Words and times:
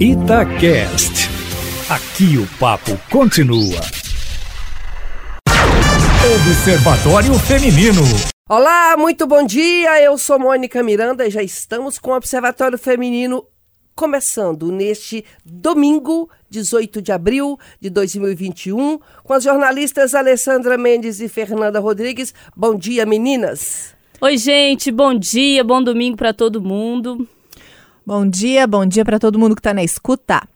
Itacast. 0.00 1.28
Aqui 1.90 2.38
o 2.38 2.46
papo 2.60 2.96
continua. 3.10 3.80
Observatório 6.36 7.34
Feminino. 7.40 8.02
Olá, 8.48 8.96
muito 8.96 9.26
bom 9.26 9.44
dia. 9.44 10.00
Eu 10.00 10.16
sou 10.16 10.38
Mônica 10.38 10.84
Miranda 10.84 11.26
e 11.26 11.30
já 11.30 11.42
estamos 11.42 11.98
com 11.98 12.12
o 12.12 12.16
Observatório 12.16 12.78
Feminino 12.78 13.44
começando 13.96 14.70
neste 14.70 15.24
domingo, 15.44 16.30
18 16.48 17.02
de 17.02 17.10
abril 17.10 17.58
de 17.80 17.90
2021, 17.90 19.00
com 19.24 19.32
as 19.32 19.42
jornalistas 19.42 20.14
Alessandra 20.14 20.78
Mendes 20.78 21.20
e 21.20 21.28
Fernanda 21.28 21.80
Rodrigues. 21.80 22.32
Bom 22.56 22.76
dia, 22.76 23.04
meninas. 23.04 23.96
Oi, 24.20 24.36
gente, 24.36 24.92
bom 24.92 25.12
dia, 25.12 25.64
bom 25.64 25.82
domingo 25.82 26.16
para 26.16 26.32
todo 26.32 26.62
mundo. 26.62 27.26
Bom 28.08 28.24
dia, 28.26 28.66
bom 28.66 28.86
dia 28.86 29.04
para 29.04 29.18
todo 29.18 29.38
mundo 29.38 29.54
que 29.54 29.60
está 29.60 29.74
na 29.74 29.84
escuta. 29.84 30.48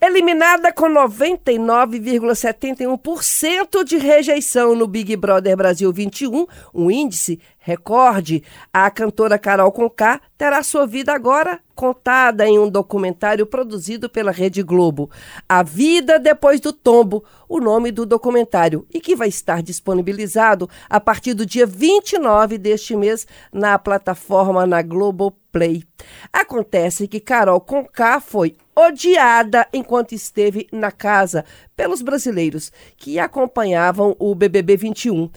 Eliminada 0.00 0.72
com 0.72 0.86
99,71% 0.86 3.82
de 3.82 3.98
rejeição 3.98 4.76
no 4.76 4.86
Big 4.86 5.16
Brother 5.16 5.56
Brasil 5.56 5.92
21, 5.92 6.46
um 6.72 6.92
índice 6.92 7.40
recorde, 7.64 8.42
a 8.70 8.90
cantora 8.90 9.38
Carol 9.38 9.72
Conká 9.72 10.20
terá 10.36 10.62
sua 10.62 10.86
vida 10.86 11.14
agora 11.14 11.58
contada 11.74 12.46
em 12.46 12.58
um 12.58 12.68
documentário 12.68 13.46
produzido 13.46 14.08
pela 14.08 14.30
Rede 14.30 14.62
Globo. 14.62 15.10
A 15.48 15.62
Vida 15.62 16.18
Depois 16.18 16.60
do 16.60 16.74
Tombo, 16.74 17.24
o 17.48 17.58
nome 17.60 17.90
do 17.90 18.04
documentário, 18.04 18.86
e 18.92 19.00
que 19.00 19.16
vai 19.16 19.28
estar 19.28 19.62
disponibilizado 19.62 20.68
a 20.90 21.00
partir 21.00 21.32
do 21.32 21.46
dia 21.46 21.64
29 21.64 22.58
deste 22.58 22.94
mês 22.94 23.26
na 23.50 23.78
plataforma 23.78 24.66
na 24.66 24.82
Globoplay. 24.82 25.82
Acontece 26.30 27.08
que 27.08 27.18
Carol 27.18 27.62
Conká 27.62 28.20
foi 28.20 28.56
odiada 28.76 29.66
enquanto 29.72 30.12
esteve 30.12 30.68
na 30.70 30.92
casa 30.92 31.46
pelos 31.74 32.02
brasileiros 32.02 32.70
que 32.96 33.18
acompanhavam 33.18 34.14
o 34.18 34.34
BBB 34.34 34.76
21. 34.76 35.30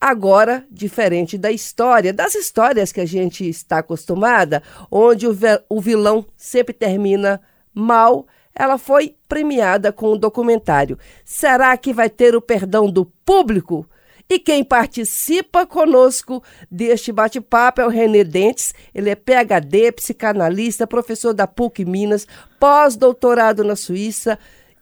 Agora, 0.00 0.64
diferente 0.70 1.36
da 1.36 1.50
história, 1.50 2.12
das 2.12 2.34
histórias 2.34 2.92
que 2.92 3.00
a 3.00 3.06
gente 3.06 3.48
está 3.48 3.78
acostumada, 3.78 4.62
onde 4.90 5.26
o, 5.26 5.36
o 5.68 5.80
vilão 5.80 6.24
sempre 6.36 6.72
termina 6.72 7.40
mal, 7.74 8.26
ela 8.54 8.78
foi 8.78 9.16
premiada 9.28 9.92
com 9.92 10.12
um 10.12 10.16
documentário. 10.16 10.98
Será 11.24 11.76
que 11.76 11.92
vai 11.92 12.08
ter 12.08 12.36
o 12.36 12.40
perdão 12.40 12.90
do 12.90 13.06
público? 13.24 13.88
E 14.30 14.38
quem 14.38 14.62
participa 14.62 15.66
conosco 15.66 16.42
deste 16.70 17.10
bate-papo 17.10 17.80
é 17.80 17.86
o 17.86 17.88
René 17.88 18.22
Dentes. 18.22 18.74
Ele 18.94 19.08
é 19.08 19.14
PhD, 19.14 19.90
psicanalista, 19.92 20.86
professor 20.86 21.32
da 21.32 21.46
PUC 21.46 21.84
Minas, 21.84 22.26
pós-doutorado 22.60 23.64
na 23.64 23.74
Suíça, 23.74 24.38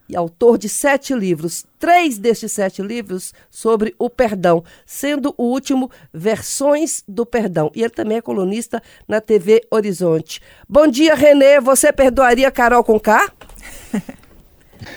e 0.09 0.17
autor 0.17 0.59
de 0.59 0.69
sete 0.69 1.15
livros, 1.15 1.65
três 1.79 2.19
destes 2.19 2.53
sete 2.53 2.83
livros 2.83 3.33
sobre 3.51 3.95
o 3.99 4.09
perdão, 4.09 4.62
sendo 4.85 5.35
o 5.37 5.45
último 5.45 5.91
Versões 6.12 7.03
do 7.07 7.27
Perdão. 7.27 7.71
E 7.75 7.83
ele 7.83 7.91
também 7.91 8.19
é 8.19 8.23
colunista 8.23 8.83
na 9.07 9.21
TV 9.21 9.62
Horizonte. 9.71 10.41
Bom 10.69 10.87
dia, 10.87 11.15
Renê. 11.15 11.61
Você 11.61 11.93
perdoaria 11.93 12.51
Carol 12.51 12.84
com 12.84 12.99
K? 12.99 13.31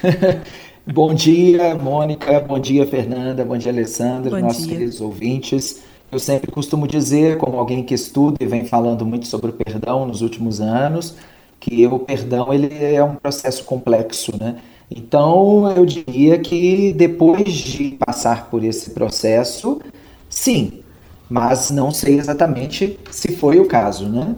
bom 0.86 1.14
dia, 1.14 1.76
Mônica. 1.76 2.40
Bom 2.40 2.60
dia, 2.60 2.86
Fernanda. 2.86 3.44
Bom 3.44 3.58
dia, 3.58 3.72
Alessandra. 3.72 4.32
Bom 4.32 4.40
nossos 4.40 4.66
dia. 4.66 4.78
queridos 4.78 5.02
ouvintes. 5.02 5.82
Eu 6.12 6.18
sempre 6.18 6.52
costumo 6.52 6.88
dizer, 6.88 7.38
como 7.38 7.58
alguém 7.58 7.84
que 7.84 7.94
estuda 7.94 8.38
e 8.40 8.46
vem 8.46 8.66
falando 8.66 9.06
muito 9.06 9.28
sobre 9.28 9.52
o 9.52 9.54
perdão 9.54 10.08
nos 10.08 10.22
últimos 10.22 10.60
anos, 10.60 11.16
que 11.60 11.86
o 11.86 12.00
perdão 12.00 12.52
ele 12.52 12.84
é 12.84 13.04
um 13.04 13.16
processo 13.16 13.64
complexo, 13.64 14.32
né? 14.40 14.56
Então, 14.92 15.72
eu 15.76 15.86
diria 15.86 16.40
que 16.40 16.94
depois 16.94 17.54
de 17.54 17.92
passar 17.92 18.50
por 18.50 18.64
esse 18.64 18.90
processo, 18.92 19.80
sim, 20.30 20.84
mas 21.30 21.70
não 21.70 21.92
sei 21.92 22.18
exatamente 22.18 23.00
se 23.12 23.36
foi 23.36 23.60
o 23.60 23.68
caso, 23.68 24.10
né? 24.10 24.36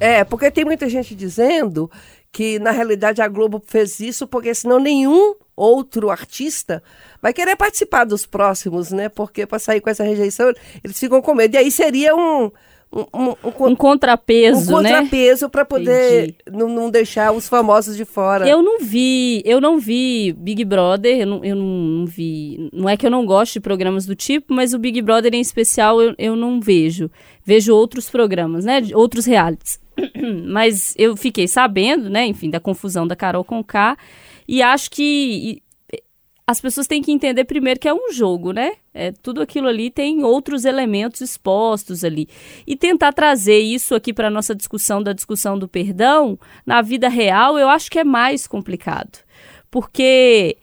É, 0.00 0.24
porque 0.24 0.50
tem 0.50 0.64
muita 0.64 0.88
gente 0.88 1.14
dizendo 1.14 1.90
que 2.32 2.58
na 2.58 2.70
realidade 2.70 3.20
a 3.20 3.28
Globo 3.28 3.62
fez 3.64 4.00
isso 4.00 4.26
porque 4.26 4.54
senão 4.54 4.80
nenhum 4.80 5.34
outro 5.54 6.10
artista 6.10 6.82
vai 7.20 7.32
querer 7.32 7.54
participar 7.56 8.04
dos 8.04 8.24
próximos, 8.24 8.90
né? 8.90 9.10
Porque 9.10 9.46
para 9.46 9.58
sair 9.58 9.82
com 9.82 9.90
essa 9.90 10.02
rejeição 10.02 10.50
eles 10.82 10.98
ficam 10.98 11.20
com 11.20 11.34
medo. 11.34 11.54
E 11.54 11.58
aí 11.58 11.70
seria 11.70 12.16
um 12.16 12.50
um, 12.92 13.06
um, 13.14 13.28
um, 13.30 13.66
um 13.68 13.76
contrapeso, 13.76 14.70
um 14.70 14.76
contrapeso 14.76 15.46
né? 15.46 15.50
para 15.50 15.64
poder 15.64 16.36
não, 16.50 16.68
não, 16.68 16.90
deixar 16.90 17.32
os 17.32 17.48
famosos 17.48 17.96
de 17.96 18.04
fora. 18.04 18.46
Eu 18.46 18.62
não 18.62 18.80
vi, 18.80 19.42
eu 19.46 19.60
não 19.60 19.78
vi 19.78 20.32
Big 20.32 20.64
Brother, 20.64 21.20
eu 21.20 21.26
não, 21.26 21.44
eu 21.44 21.56
não 21.56 22.06
vi. 22.06 22.68
Não 22.72 22.88
é 22.88 22.96
que 22.96 23.06
eu 23.06 23.10
não 23.10 23.24
gosto 23.24 23.54
de 23.54 23.60
programas 23.60 24.04
do 24.04 24.14
tipo, 24.14 24.52
mas 24.52 24.74
o 24.74 24.78
Big 24.78 25.00
Brother 25.00 25.34
em 25.34 25.40
especial 25.40 26.00
eu, 26.02 26.14
eu 26.18 26.36
não 26.36 26.60
vejo. 26.60 27.10
Vejo 27.44 27.74
outros 27.74 28.10
programas, 28.10 28.64
né? 28.64 28.82
Outros 28.94 29.24
realities. 29.24 29.80
mas 30.46 30.94
eu 30.98 31.16
fiquei 31.16 31.48
sabendo, 31.48 32.10
né? 32.10 32.26
Enfim, 32.26 32.50
da 32.50 32.60
confusão 32.60 33.06
da 33.06 33.16
Carol 33.16 33.44
com 33.44 33.64
K. 33.64 33.96
E 34.46 34.62
acho 34.62 34.90
que 34.90 35.62
as 36.46 36.60
pessoas 36.60 36.86
têm 36.86 37.00
que 37.00 37.12
entender 37.12 37.44
primeiro 37.44 37.78
que 37.78 37.88
é 37.88 37.94
um 37.94 38.12
jogo, 38.12 38.52
né? 38.52 38.72
É, 38.92 39.12
tudo 39.12 39.40
aquilo 39.40 39.68
ali 39.68 39.90
tem 39.90 40.24
outros 40.24 40.64
elementos 40.64 41.20
expostos 41.20 42.04
ali. 42.04 42.28
E 42.66 42.76
tentar 42.76 43.12
trazer 43.12 43.58
isso 43.58 43.94
aqui 43.94 44.12
para 44.12 44.26
a 44.26 44.30
nossa 44.30 44.54
discussão 44.54 45.02
da 45.02 45.12
discussão 45.12 45.58
do 45.58 45.68
perdão, 45.68 46.38
na 46.66 46.82
vida 46.82 47.08
real, 47.08 47.58
eu 47.58 47.68
acho 47.68 47.90
que 47.90 47.98
é 47.98 48.04
mais 48.04 48.46
complicado. 48.46 49.20
Porque 49.70 50.58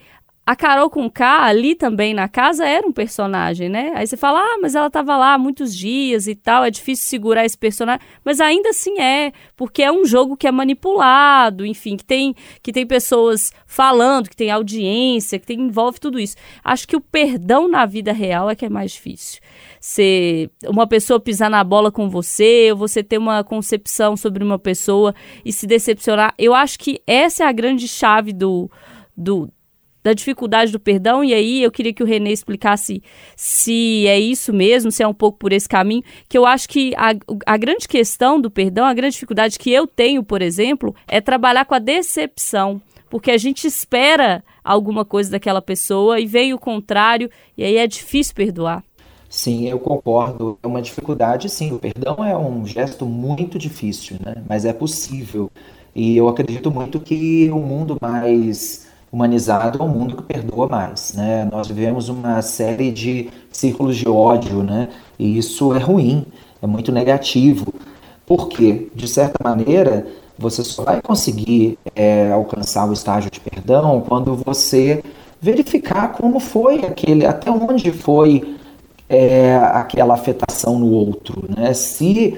a 0.50 0.56
Carol 0.56 0.90
com 0.90 1.08
K 1.08 1.44
ali 1.44 1.76
também 1.76 2.12
na 2.12 2.28
casa 2.28 2.66
era 2.66 2.88
um 2.88 2.92
personagem, 2.92 3.70
né? 3.70 3.92
Aí 3.94 4.08
você 4.08 4.18
fala, 4.18 4.40
ah, 4.40 4.58
mas 4.60 4.74
ela 4.74 4.88
estava 4.88 5.16
lá 5.16 5.36
há 5.36 5.38
muitos 5.38 5.78
dias 5.78 6.26
e 6.26 6.34
tal, 6.34 6.64
é 6.64 6.72
difícil 6.72 7.08
segurar 7.08 7.46
esse 7.46 7.56
personagem. 7.56 8.02
Mas 8.26 8.42
ainda 8.42 8.70
assim 8.70 9.00
é, 9.00 9.32
porque 9.56 9.84
é 9.84 9.92
um 9.92 10.04
jogo 10.06 10.36
que 10.36 10.48
é 10.48 10.52
manipulado, 10.52 11.64
enfim, 11.64 11.96
que 11.96 12.04
tem, 12.04 12.34
que 12.64 12.72
tem 12.72 12.84
pessoas 12.84 13.54
falando, 13.68 14.28
que 14.28 14.36
tem 14.36 14.50
audiência, 14.50 15.38
que 15.38 15.46
tem, 15.46 15.62
envolve 15.62 16.00
tudo 16.00 16.20
isso. 16.20 16.36
Acho 16.64 16.88
que 16.88 16.96
o 16.96 17.02
perdão 17.02 17.68
na 17.68 17.86
vida 17.86 18.12
real 18.12 18.50
é 18.50 18.56
que 18.56 18.66
é 18.66 18.70
mais 18.70 18.94
difícil. 18.94 19.40
Ser 19.80 20.50
uma 20.66 20.88
pessoa 20.88 21.20
pisar 21.20 21.52
na 21.52 21.64
bola 21.64 21.92
com 21.92 22.10
você, 22.10 22.72
ou 22.72 22.78
você 22.80 23.04
ter 23.04 23.20
uma 23.20 23.44
concepção 23.44 24.18
sobre 24.18 24.44
uma 24.44 24.58
pessoa 24.58 25.14
e 25.46 25.54
se 25.54 25.68
decepcionar. 25.68 26.34
Eu 26.40 26.56
acho 26.56 26.80
que 26.80 27.04
essa 27.06 27.44
é 27.44 27.48
a 27.48 27.52
grande 27.52 27.88
chave 27.88 28.34
do, 28.34 28.68
do 29.16 29.48
da 30.09 30.14
dificuldade 30.14 30.72
do 30.72 30.80
perdão, 30.80 31.24
e 31.24 31.34
aí 31.34 31.62
eu 31.62 31.72
queria 31.72 31.94
que 31.94 32.02
o 32.02 32.06
Renê 32.06 32.31
explicasse 32.31 33.03
se 33.36 34.08
é 34.08 34.20
isso 34.20 34.52
mesmo, 34.52 34.92
se 34.92 35.03
é 35.03 35.08
um 35.08 35.14
pouco 35.14 35.38
por 35.38 35.53
esse 35.53 35.70
caminho, 35.70 36.03
que 36.28 36.38
eu 36.38 36.47
acho 36.47 36.68
que 36.68 36.94
a, 36.97 37.12
a 37.46 37.58
grande 37.58 37.88
questão 37.88 38.42
do 38.42 38.50
perdão, 38.50 38.86
a 38.86 38.94
grande 38.94 39.14
dificuldade 39.14 39.59
que 39.59 39.72
eu 39.72 39.86
tenho, 39.86 40.24
por 40.24 40.42
exemplo, 40.42 40.96
é 41.08 41.22
trabalhar 41.22 41.66
com 41.66 41.75
a 41.75 41.80
decepção, 41.80 42.81
porque 43.08 43.30
a 43.30 43.38
gente 43.38 43.68
espera 43.68 44.44
alguma 44.64 45.06
coisa 45.06 45.30
daquela 45.30 45.62
pessoa 45.62 46.19
e 46.19 46.25
vem 46.25 46.53
o 46.53 46.59
contrário, 46.59 47.30
e 47.56 47.64
aí 47.64 47.78
é 47.78 47.86
difícil 47.86 48.34
perdoar. 48.34 48.84
Sim, 49.30 49.68
eu 49.68 49.78
concordo. 49.78 50.58
É 50.64 50.66
uma 50.66 50.81
dificuldade, 50.81 51.50
sim. 51.50 51.72
O 51.72 51.78
perdão 51.78 52.25
é 52.25 52.36
um 52.36 52.66
gesto 52.66 53.06
muito 53.06 53.59
difícil, 53.59 54.18
né? 54.25 54.44
Mas 54.50 54.66
é 54.66 54.74
possível. 54.74 55.52
E 55.94 56.18
eu 56.18 56.28
acredito 56.28 56.72
muito 56.72 57.00
que 57.00 57.48
o 57.52 57.59
mundo 57.59 57.96
mais 58.02 58.89
humanizado 59.12 59.80
é 59.80 59.84
um 59.84 59.88
mundo 59.88 60.18
que 60.18 60.24
perdoa 60.24 60.68
mais, 60.68 61.14
né? 61.14 61.47
Nós 61.52 61.68
vivemos 61.68 62.09
uma 62.09 62.42
série 62.42 62.92
de 62.92 63.30
círculos 63.52 63.97
de 63.97 64.08
ódio, 64.08 64.64
né? 64.64 64.90
E 65.18 65.38
isso 65.38 65.74
é 65.74 65.80
ruim, 65.80 66.25
é 66.62 66.68
muito 66.68 66.92
negativo. 66.92 67.74
Porque, 68.25 68.90
de 68.94 69.08
certa 69.08 69.40
maneira, 69.44 70.06
você 70.38 70.64
só 70.64 70.84
vai 70.84 71.02
conseguir 71.02 71.78
é, 71.96 72.31
alcançar 72.31 72.88
o 72.88 72.94
estágio 72.94 73.31
de 73.31 73.39
perdão 73.39 74.01
quando 74.07 74.36
você 74.36 75.04
verificar 75.42 76.13
como 76.13 76.39
foi 76.39 76.86
aquele, 76.86 77.25
até 77.25 77.50
onde 77.50 77.92
foi 77.92 78.56
é, 79.10 79.56
aquela 79.74 80.13
afetação 80.13 80.78
no 80.78 80.92
outro, 80.92 81.44
né? 81.50 81.74
Se 81.74 82.38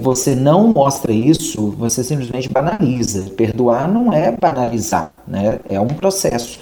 você 0.00 0.36
não 0.36 0.68
mostra 0.68 1.12
isso, 1.12 1.74
você 1.76 2.04
simplesmente 2.04 2.48
banaliza. 2.48 3.30
Perdoar 3.36 3.88
não 3.88 4.12
é 4.12 4.30
banalizar, 4.30 5.12
né? 5.26 5.58
é 5.68 5.80
um 5.80 5.88
processo. 5.88 6.60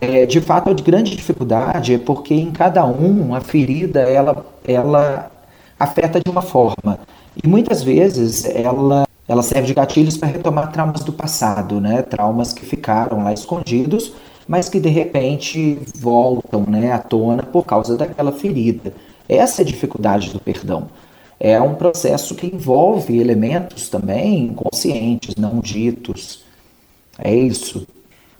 É, 0.00 0.26
de 0.26 0.40
fato, 0.40 0.68
a 0.68 0.74
grande 0.74 1.16
dificuldade 1.16 1.94
é 1.94 1.98
porque 1.98 2.34
em 2.34 2.50
cada 2.50 2.84
um 2.84 3.34
a 3.34 3.40
ferida 3.40 4.00
ela, 4.00 4.44
ela 4.66 5.30
afeta 5.78 6.20
de 6.20 6.28
uma 6.28 6.42
forma. 6.42 6.98
E 7.42 7.46
muitas 7.46 7.84
vezes 7.84 8.44
ela, 8.44 9.04
ela 9.28 9.42
serve 9.42 9.68
de 9.68 9.74
gatilhos 9.74 10.16
para 10.16 10.28
retomar 10.28 10.72
traumas 10.72 11.04
do 11.04 11.12
passado, 11.12 11.80
né? 11.80 12.02
traumas 12.02 12.52
que 12.52 12.66
ficaram 12.66 13.22
lá 13.22 13.32
escondidos, 13.32 14.12
mas 14.48 14.68
que 14.68 14.80
de 14.80 14.88
repente 14.88 15.78
voltam 15.98 16.64
né, 16.68 16.92
à 16.92 16.98
tona 16.98 17.44
por 17.44 17.64
causa 17.64 17.96
daquela 17.96 18.32
ferida. 18.32 18.92
Essa 19.28 19.62
é 19.62 19.64
a 19.64 19.66
dificuldade 19.66 20.30
do 20.30 20.40
perdão 20.40 20.88
é 21.46 21.60
um 21.60 21.76
processo 21.76 22.34
que 22.34 22.48
envolve 22.48 23.16
elementos 23.16 23.88
também 23.88 24.46
inconscientes, 24.46 25.36
não 25.36 25.60
ditos. 25.60 26.44
É 27.16 27.32
isso. 27.32 27.86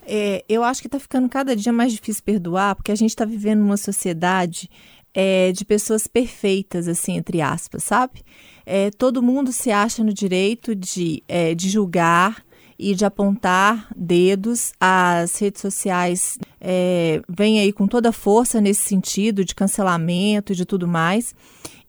É, 0.04 0.44
eu 0.48 0.64
acho 0.64 0.80
que 0.80 0.88
está 0.88 0.98
ficando 0.98 1.28
cada 1.28 1.54
dia 1.54 1.72
mais 1.72 1.92
difícil 1.92 2.24
perdoar, 2.24 2.74
porque 2.74 2.90
a 2.90 2.96
gente 2.96 3.10
está 3.10 3.24
vivendo 3.24 3.60
numa 3.60 3.76
sociedade 3.76 4.68
é, 5.14 5.52
de 5.52 5.64
pessoas 5.64 6.08
perfeitas, 6.08 6.88
assim, 6.88 7.16
entre 7.16 7.40
aspas, 7.40 7.84
sabe? 7.84 8.22
É, 8.66 8.90
todo 8.90 9.22
mundo 9.22 9.52
se 9.52 9.70
acha 9.70 10.02
no 10.02 10.12
direito 10.12 10.74
de, 10.74 11.22
é, 11.28 11.54
de 11.54 11.68
julgar 11.68 12.44
e 12.76 12.92
de 12.92 13.04
apontar 13.04 13.88
dedos. 13.96 14.72
As 14.80 15.38
redes 15.38 15.60
sociais 15.60 16.38
é, 16.60 17.22
vêm 17.28 17.60
aí 17.60 17.72
com 17.72 17.86
toda 17.86 18.10
força 18.10 18.60
nesse 18.60 18.82
sentido 18.82 19.44
de 19.44 19.54
cancelamento 19.54 20.52
e 20.52 20.56
de 20.56 20.64
tudo 20.64 20.88
mais. 20.88 21.34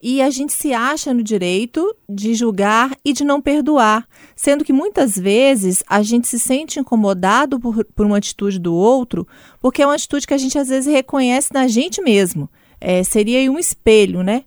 E 0.01 0.21
a 0.21 0.29
gente 0.29 0.53
se 0.53 0.73
acha 0.73 1.13
no 1.13 1.23
direito 1.23 1.95
de 2.07 2.35
julgar 2.35 2.95
e 3.03 3.13
de 3.13 3.23
não 3.23 3.41
perdoar, 3.41 4.07
sendo 4.35 4.63
que 4.63 4.71
muitas 4.71 5.17
vezes 5.17 5.83
a 5.87 6.03
gente 6.03 6.27
se 6.27 6.39
sente 6.39 6.79
incomodado 6.79 7.59
por, 7.59 7.83
por 7.83 8.05
uma 8.05 8.17
atitude 8.17 8.59
do 8.59 8.75
outro, 8.75 9.27
porque 9.59 9.81
é 9.81 9.85
uma 9.85 9.95
atitude 9.95 10.27
que 10.27 10.33
a 10.33 10.37
gente 10.37 10.57
às 10.57 10.67
vezes 10.67 10.91
reconhece 10.91 11.51
na 11.51 11.67
gente 11.67 12.01
mesmo. 12.01 12.49
É, 12.79 13.03
seria 13.03 13.51
um 13.51 13.57
espelho, 13.57 14.21
né? 14.21 14.43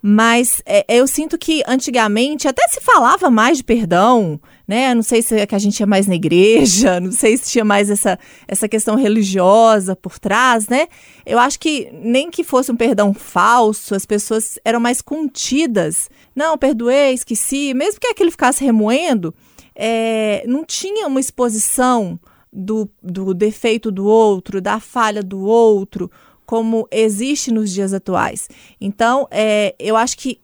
Mas 0.00 0.62
é, 0.64 0.84
eu 0.88 1.06
sinto 1.06 1.36
que 1.36 1.62
antigamente 1.66 2.48
até 2.48 2.66
se 2.68 2.80
falava 2.80 3.28
mais 3.28 3.58
de 3.58 3.64
perdão, 3.64 4.40
né? 4.66 4.94
Não 4.94 5.02
sei 5.02 5.22
se 5.22 5.36
é 5.36 5.46
que 5.46 5.54
a 5.54 5.58
gente 5.58 5.78
ia 5.78 5.86
mais 5.86 6.06
na 6.06 6.14
igreja, 6.14 6.98
não 7.00 7.12
sei 7.12 7.36
se 7.36 7.50
tinha 7.50 7.64
mais 7.64 7.90
essa, 7.90 8.18
essa 8.48 8.68
questão 8.68 8.96
religiosa 8.96 9.94
por 9.94 10.18
trás, 10.18 10.68
né? 10.68 10.88
Eu 11.24 11.38
acho 11.38 11.58
que 11.58 11.88
nem 11.92 12.30
que 12.30 12.42
fosse 12.42 12.72
um 12.72 12.76
perdão 12.76 13.14
falso, 13.14 13.94
as 13.94 14.04
pessoas 14.04 14.58
eram 14.64 14.80
mais 14.80 15.00
contidas. 15.00 16.10
Não, 16.34 16.58
perdoei, 16.58 17.12
esqueci, 17.12 17.72
mesmo 17.74 18.00
que 18.00 18.08
aquilo 18.08 18.30
ficasse 18.30 18.64
remoendo, 18.64 19.34
é, 19.74 20.42
não 20.46 20.64
tinha 20.64 21.06
uma 21.06 21.20
exposição 21.20 22.18
do, 22.52 22.88
do 23.02 23.34
defeito 23.34 23.90
do 23.90 24.06
outro, 24.06 24.60
da 24.60 24.80
falha 24.80 25.22
do 25.22 25.40
outro, 25.42 26.10
como 26.46 26.88
existe 26.90 27.50
nos 27.50 27.72
dias 27.72 27.92
atuais. 27.92 28.48
Então, 28.80 29.28
é, 29.30 29.74
eu 29.78 29.96
acho 29.96 30.16
que 30.16 30.38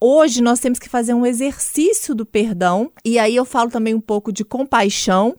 hoje 0.00 0.42
nós 0.42 0.60
temos 0.60 0.78
que 0.78 0.88
fazer 0.88 1.14
um 1.14 1.26
exercício 1.26 2.14
do 2.14 2.26
perdão, 2.26 2.90
e 3.04 3.18
aí 3.18 3.34
eu 3.36 3.44
falo 3.44 3.70
também 3.70 3.94
um 3.94 4.00
pouco 4.00 4.32
de 4.32 4.44
compaixão. 4.44 5.36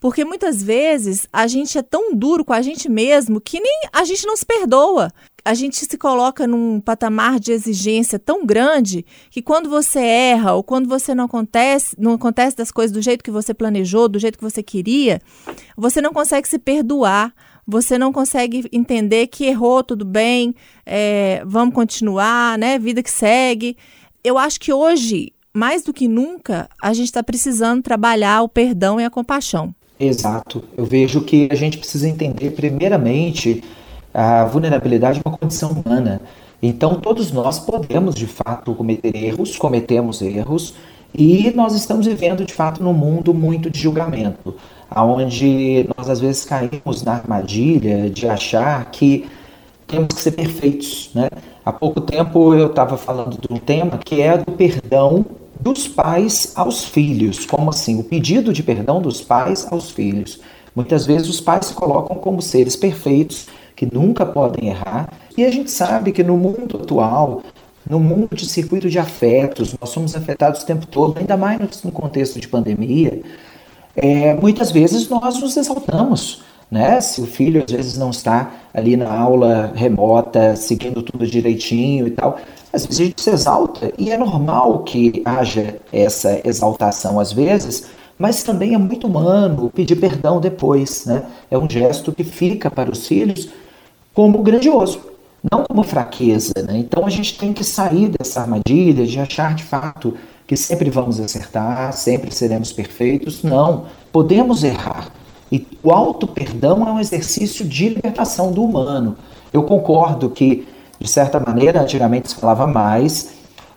Porque 0.00 0.24
muitas 0.24 0.62
vezes 0.62 1.26
a 1.32 1.46
gente 1.46 1.76
é 1.76 1.82
tão 1.82 2.14
duro 2.14 2.44
com 2.44 2.52
a 2.52 2.62
gente 2.62 2.88
mesmo 2.88 3.40
que 3.40 3.58
nem 3.58 3.80
a 3.92 4.04
gente 4.04 4.26
não 4.26 4.36
se 4.36 4.46
perdoa. 4.46 5.12
A 5.44 5.54
gente 5.54 5.76
se 5.76 5.98
coloca 5.98 6.46
num 6.46 6.80
patamar 6.80 7.40
de 7.40 7.52
exigência 7.52 8.18
tão 8.18 8.44
grande 8.44 9.04
que 9.30 9.42
quando 9.42 9.68
você 9.68 9.98
erra 9.98 10.52
ou 10.52 10.62
quando 10.62 10.88
você 10.88 11.14
não 11.14 11.24
acontece, 11.24 11.96
não 11.98 12.12
acontece 12.12 12.56
das 12.56 12.70
coisas 12.70 12.92
do 12.92 13.02
jeito 13.02 13.24
que 13.24 13.30
você 13.30 13.52
planejou, 13.52 14.08
do 14.08 14.18
jeito 14.18 14.38
que 14.38 14.44
você 14.44 14.62
queria, 14.62 15.20
você 15.76 16.00
não 16.00 16.12
consegue 16.12 16.46
se 16.46 16.58
perdoar 16.58 17.34
você 17.68 17.98
não 17.98 18.10
consegue 18.10 18.66
entender 18.72 19.26
que 19.26 19.44
errou, 19.44 19.84
tudo 19.84 20.02
bem, 20.02 20.54
é, 20.86 21.42
vamos 21.44 21.74
continuar, 21.74 22.56
né? 22.56 22.78
Vida 22.78 23.02
que 23.02 23.10
segue. 23.10 23.76
Eu 24.24 24.38
acho 24.38 24.58
que 24.58 24.72
hoje, 24.72 25.34
mais 25.52 25.82
do 25.82 25.92
que 25.92 26.08
nunca, 26.08 26.66
a 26.82 26.94
gente 26.94 27.08
está 27.08 27.22
precisando 27.22 27.82
trabalhar 27.82 28.40
o 28.40 28.48
perdão 28.48 28.98
e 28.98 29.04
a 29.04 29.10
compaixão. 29.10 29.74
Exato. 30.00 30.64
Eu 30.74 30.86
vejo 30.86 31.20
que 31.20 31.46
a 31.50 31.54
gente 31.54 31.76
precisa 31.76 32.08
entender, 32.08 32.52
primeiramente, 32.52 33.62
a 34.14 34.46
vulnerabilidade 34.46 35.20
é 35.22 35.28
uma 35.28 35.36
condição 35.36 35.72
humana. 35.72 36.22
Então, 36.62 36.94
todos 36.94 37.30
nós 37.30 37.58
podemos, 37.58 38.14
de 38.14 38.26
fato, 38.26 38.74
cometer 38.74 39.14
erros, 39.14 39.58
cometemos 39.58 40.22
erros, 40.22 40.74
e 41.14 41.52
nós 41.54 41.74
estamos 41.74 42.06
vivendo, 42.06 42.46
de 42.46 42.54
fato, 42.54 42.82
num 42.82 42.94
mundo 42.94 43.34
muito 43.34 43.68
de 43.68 43.78
julgamento 43.78 44.54
onde 44.94 45.88
nós 45.96 46.08
às 46.08 46.20
vezes 46.20 46.44
caímos 46.44 47.02
na 47.02 47.14
armadilha 47.14 48.08
de 48.10 48.28
achar 48.28 48.90
que 48.90 49.28
temos 49.86 50.08
que 50.14 50.20
ser 50.20 50.32
perfeitos. 50.32 51.10
Né? 51.14 51.28
Há 51.64 51.72
pouco 51.72 52.00
tempo 52.00 52.54
eu 52.54 52.68
estava 52.68 52.96
falando 52.96 53.38
de 53.38 53.52
um 53.52 53.58
tema 53.58 53.98
que 53.98 54.20
é 54.22 54.38
do 54.38 54.52
perdão 54.52 55.24
dos 55.60 55.88
pais 55.88 56.52
aos 56.54 56.84
filhos. 56.84 57.44
Como 57.44 57.70
assim? 57.70 57.98
O 57.98 58.04
pedido 58.04 58.52
de 58.52 58.62
perdão 58.62 59.00
dos 59.02 59.20
pais 59.20 59.66
aos 59.70 59.90
filhos. 59.90 60.40
Muitas 60.74 61.06
vezes 61.06 61.28
os 61.28 61.40
pais 61.40 61.66
se 61.66 61.74
colocam 61.74 62.16
como 62.16 62.40
seres 62.40 62.76
perfeitos, 62.76 63.48
que 63.74 63.86
nunca 63.92 64.24
podem 64.24 64.68
errar, 64.68 65.08
e 65.36 65.44
a 65.44 65.50
gente 65.50 65.70
sabe 65.70 66.12
que 66.12 66.22
no 66.22 66.36
mundo 66.36 66.80
atual, 66.82 67.42
no 67.88 67.98
mundo 67.98 68.28
de 68.34 68.48
circuito 68.48 68.88
de 68.88 68.98
afetos, 68.98 69.74
nós 69.80 69.90
somos 69.90 70.14
afetados 70.14 70.62
o 70.62 70.66
tempo 70.66 70.86
todo, 70.86 71.18
ainda 71.18 71.36
mais 71.36 71.82
no 71.82 71.90
contexto 71.90 72.38
de 72.40 72.46
pandemia, 72.46 73.20
é, 74.00 74.34
muitas 74.34 74.70
vezes 74.70 75.08
nós 75.08 75.40
nos 75.40 75.56
exaltamos. 75.56 76.42
Né? 76.70 77.00
Se 77.00 77.20
o 77.20 77.26
filho 77.26 77.64
às 77.64 77.72
vezes 77.72 77.96
não 77.96 78.10
está 78.10 78.50
ali 78.74 78.96
na 78.96 79.10
aula 79.10 79.72
remota, 79.74 80.54
seguindo 80.54 81.02
tudo 81.02 81.26
direitinho 81.26 82.06
e 82.06 82.10
tal, 82.10 82.38
às 82.72 82.84
vezes 82.84 83.00
a 83.00 83.04
gente 83.04 83.22
se 83.22 83.30
exalta 83.30 83.92
e 83.96 84.10
é 84.10 84.18
normal 84.18 84.80
que 84.80 85.22
haja 85.24 85.76
essa 85.92 86.40
exaltação 86.44 87.18
às 87.18 87.32
vezes, 87.32 87.88
mas 88.18 88.42
também 88.42 88.74
é 88.74 88.78
muito 88.78 89.06
humano 89.06 89.70
pedir 89.74 89.96
perdão 89.96 90.40
depois, 90.40 91.06
né? 91.06 91.24
É 91.50 91.56
um 91.56 91.70
gesto 91.70 92.12
que 92.12 92.24
fica 92.24 92.70
para 92.70 92.90
os 92.90 93.06
filhos 93.06 93.48
como 94.12 94.42
grandioso, 94.42 95.00
não 95.50 95.64
como 95.64 95.82
fraqueza, 95.82 96.52
né? 96.66 96.76
Então 96.78 97.06
a 97.06 97.10
gente 97.10 97.38
tem 97.38 97.52
que 97.52 97.64
sair 97.64 98.08
dessa 98.08 98.42
armadilha 98.42 99.06
de 99.06 99.18
achar 99.18 99.54
de 99.54 99.62
fato 99.62 100.14
que 100.48 100.56
sempre 100.56 100.88
vamos 100.88 101.20
acertar, 101.20 101.92
sempre 101.92 102.34
seremos 102.34 102.72
perfeitos. 102.72 103.42
Não, 103.42 103.84
podemos 104.10 104.64
errar. 104.64 105.12
E 105.52 105.66
o 105.82 105.92
auto-perdão 105.92 106.88
é 106.88 106.90
um 106.90 106.98
exercício 106.98 107.66
de 107.66 107.90
libertação 107.90 108.50
do 108.50 108.64
humano. 108.64 109.14
Eu 109.52 109.62
concordo 109.64 110.30
que, 110.30 110.66
de 110.98 111.06
certa 111.06 111.38
maneira, 111.38 111.82
antigamente 111.82 112.30
se 112.30 112.34
falava 112.34 112.66
mais, 112.66 113.28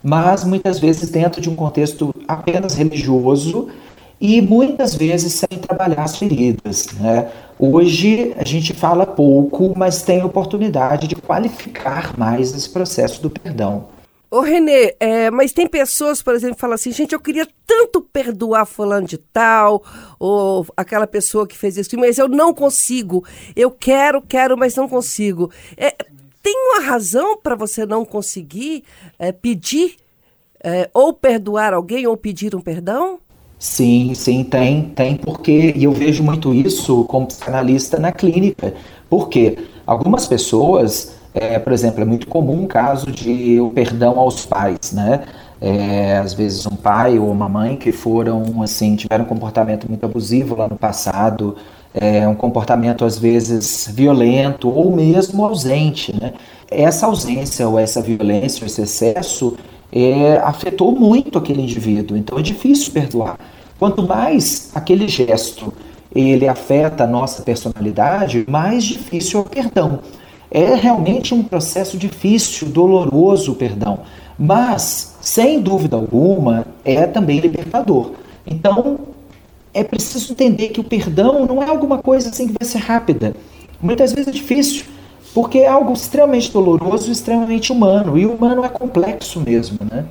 mas 0.02 0.46
muitas 0.46 0.80
vezes 0.80 1.10
dentro 1.10 1.42
de 1.42 1.50
um 1.50 1.56
contexto 1.56 2.16
apenas 2.26 2.74
religioso 2.74 3.68
e 4.20 4.42
muitas 4.42 4.96
vezes 4.96 5.34
sem 5.34 5.60
trabalhar 5.60 6.04
as 6.04 6.16
feridas. 6.16 6.88
Né? 6.98 7.28
Hoje 7.60 8.34
a 8.38 8.46
gente 8.46 8.74
fala 8.74 9.06
pouco, 9.06 9.74
mas 9.76 10.04
tem 10.04 10.24
oportunidade 10.24 11.06
de 11.06 11.16
qualificar 11.16 12.18
mais 12.18 12.56
esse 12.56 12.70
processo 12.70 13.22
do 13.22 13.30
perdão. 13.30 13.88
Ô, 14.34 14.40
Renê, 14.40 14.96
é, 14.98 15.30
mas 15.30 15.52
tem 15.52 15.68
pessoas, 15.68 16.24
por 16.24 16.34
exemplo, 16.34 16.56
que 16.56 16.62
falam 16.62 16.76
assim, 16.76 16.90
gente, 16.90 17.12
eu 17.12 17.20
queria 17.20 17.46
tanto 17.68 18.00
perdoar 18.00 18.66
fulano 18.66 19.06
de 19.06 19.18
tal, 19.18 19.84
ou 20.18 20.66
aquela 20.78 21.06
pessoa 21.06 21.46
que 21.46 21.58
fez 21.58 21.76
isso, 21.76 22.00
mas 22.00 22.18
eu 22.18 22.30
não 22.30 22.54
consigo. 22.54 23.26
Eu 23.58 23.70
quero, 23.70 24.22
quero, 24.22 24.58
mas 24.58 24.74
não 24.74 24.88
consigo. 24.88 25.52
É, 25.76 25.94
tem 26.42 26.56
uma 26.56 26.80
razão 26.80 27.36
para 27.36 27.56
você 27.56 27.86
não 27.86 28.06
conseguir 28.06 28.86
é, 29.20 29.34
pedir 29.34 29.98
é, 30.64 30.90
ou 30.94 31.12
perdoar 31.12 31.74
alguém 31.74 32.08
ou 32.08 32.16
pedir 32.16 32.56
um 32.56 32.62
perdão? 32.62 33.20
Sim, 33.60 34.14
sim, 34.16 34.46
tem, 34.46 34.92
tem, 34.92 35.18
porque, 35.18 35.74
e 35.76 35.84
eu 35.84 35.92
vejo 35.92 36.24
muito 36.24 36.54
isso 36.54 37.04
como 37.04 37.28
psicanalista 37.28 38.00
na 38.00 38.14
clínica, 38.14 38.74
porque 39.10 39.58
algumas 39.86 40.26
pessoas 40.26 41.20
é, 41.34 41.58
por 41.60 41.72
exemplo, 41.72 42.02
é 42.02 42.06
muito 42.06 42.28
comum 42.28 42.64
o 42.64 42.68
caso 42.68 43.12
de 43.12 43.60
o 43.60 43.70
perdão 43.70 44.20
aos 44.20 44.46
pais, 44.46 44.92
né? 44.92 45.24
É, 45.62 46.18
às 46.18 46.34
vezes 46.34 46.66
um 46.66 46.76
pai 46.76 47.20
ou 47.20 47.32
uma 47.32 47.48
mãe 47.48 47.76
que 47.76 47.92
foram 47.92 48.64
assim 48.64 48.96
tiveram 48.96 49.26
um 49.26 49.28
comportamento 49.28 49.88
muito 49.88 50.04
abusivo 50.04 50.56
lá 50.56 50.68
no 50.68 50.76
passado, 50.76 51.56
é, 51.94 52.28
um 52.28 52.34
comportamento 52.34 53.06
às 53.06 53.20
vezes 53.20 53.88
violento 53.94 54.70
ou 54.70 54.94
mesmo 54.96 55.46
ausente, 55.46 56.14
né? 56.20 56.34
Essa 56.70 57.06
ausência 57.06 57.68
ou 57.68 57.78
essa 57.78 58.02
violência, 58.02 58.66
esse 58.66 58.82
excesso 58.82 59.56
é, 59.92 60.38
afetou 60.44 60.92
muito 60.94 61.38
aquele 61.38 61.62
indivíduo, 61.62 62.18
então 62.18 62.40
é 62.40 62.42
difícil 62.42 62.92
perdoar. 62.92 63.38
Quanto 63.78 64.04
mais 64.04 64.72
aquele 64.74 65.08
gesto 65.08 65.74
ele 66.14 66.48
afeta 66.48 67.04
a 67.04 67.08
nossa 67.08 67.42
personalidade, 67.42 68.46
mais 68.50 68.84
difícil 68.84 69.40
é 69.40 69.44
o 69.44 69.46
perdão. 69.46 70.00
É 70.52 70.76
realmente 70.76 71.34
um 71.34 71.42
processo 71.42 71.98
difícil, 71.98 72.68
doloroso, 72.68 73.56
perdão, 73.56 74.00
mas 74.38 75.16
sem 75.22 75.62
dúvida 75.62 75.96
alguma 75.96 76.66
é 76.84 77.08
também 77.08 77.40
libertador. 77.40 78.12
Então 78.46 79.00
é 79.74 79.84
preciso 79.84 80.34
entender 80.34 80.70
que 80.70 80.82
o 80.82 80.84
perdão 80.84 81.46
não 81.46 81.64
é 81.64 81.68
alguma 81.68 82.00
coisa 82.00 82.30
assim 82.30 82.48
que 82.48 82.56
vai 82.60 82.68
ser 82.68 82.80
rápida. 82.80 83.34
Muitas 83.82 84.12
vezes 84.12 84.28
é 84.28 84.32
difícil, 84.32 84.86
porque 85.34 85.60
é 85.60 85.68
algo 85.68 85.94
extremamente 85.94 86.52
doloroso, 86.52 87.10
extremamente 87.10 87.72
humano, 87.72 88.18
e 88.18 88.26
o 88.26 88.34
humano 88.34 88.66
é 88.66 88.70
complexo 88.70 89.40
mesmo, 89.40 89.80
né? 89.90 90.06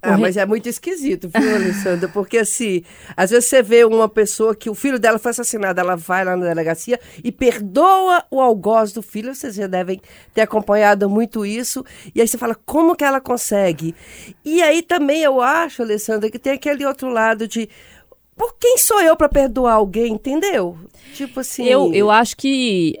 Ah, 0.00 0.16
mas 0.16 0.36
é 0.36 0.46
muito 0.46 0.68
esquisito, 0.68 1.28
viu, 1.28 1.54
Alessandra? 1.56 2.08
Porque 2.08 2.38
assim, 2.38 2.82
às 3.16 3.30
vezes 3.30 3.48
você 3.48 3.62
vê 3.62 3.84
uma 3.84 4.08
pessoa 4.08 4.54
que 4.54 4.70
o 4.70 4.74
filho 4.74 4.98
dela 4.98 5.18
foi 5.18 5.32
assassinado, 5.32 5.80
ela 5.80 5.96
vai 5.96 6.24
lá 6.24 6.36
na 6.36 6.46
delegacia 6.46 7.00
e 7.22 7.32
perdoa 7.32 8.24
o 8.30 8.40
algoz 8.40 8.92
do 8.92 9.02
filho, 9.02 9.34
vocês 9.34 9.56
já 9.56 9.66
devem 9.66 10.00
ter 10.32 10.42
acompanhado 10.42 11.10
muito 11.10 11.44
isso, 11.44 11.84
e 12.14 12.20
aí 12.20 12.28
você 12.28 12.38
fala, 12.38 12.54
como 12.54 12.94
que 12.94 13.04
ela 13.04 13.20
consegue? 13.20 13.94
E 14.44 14.62
aí 14.62 14.82
também 14.82 15.22
eu 15.22 15.40
acho, 15.40 15.82
Alessandra, 15.82 16.30
que 16.30 16.38
tem 16.38 16.52
aquele 16.52 16.86
outro 16.86 17.08
lado 17.08 17.48
de 17.48 17.68
por 18.36 18.54
quem 18.56 18.78
sou 18.78 19.02
eu 19.02 19.16
para 19.16 19.28
perdoar 19.28 19.74
alguém, 19.74 20.12
entendeu? 20.12 20.78
Tipo 21.12 21.40
assim. 21.40 21.66
Eu, 21.66 21.92
eu 21.92 22.08
acho 22.08 22.36
que 22.36 22.96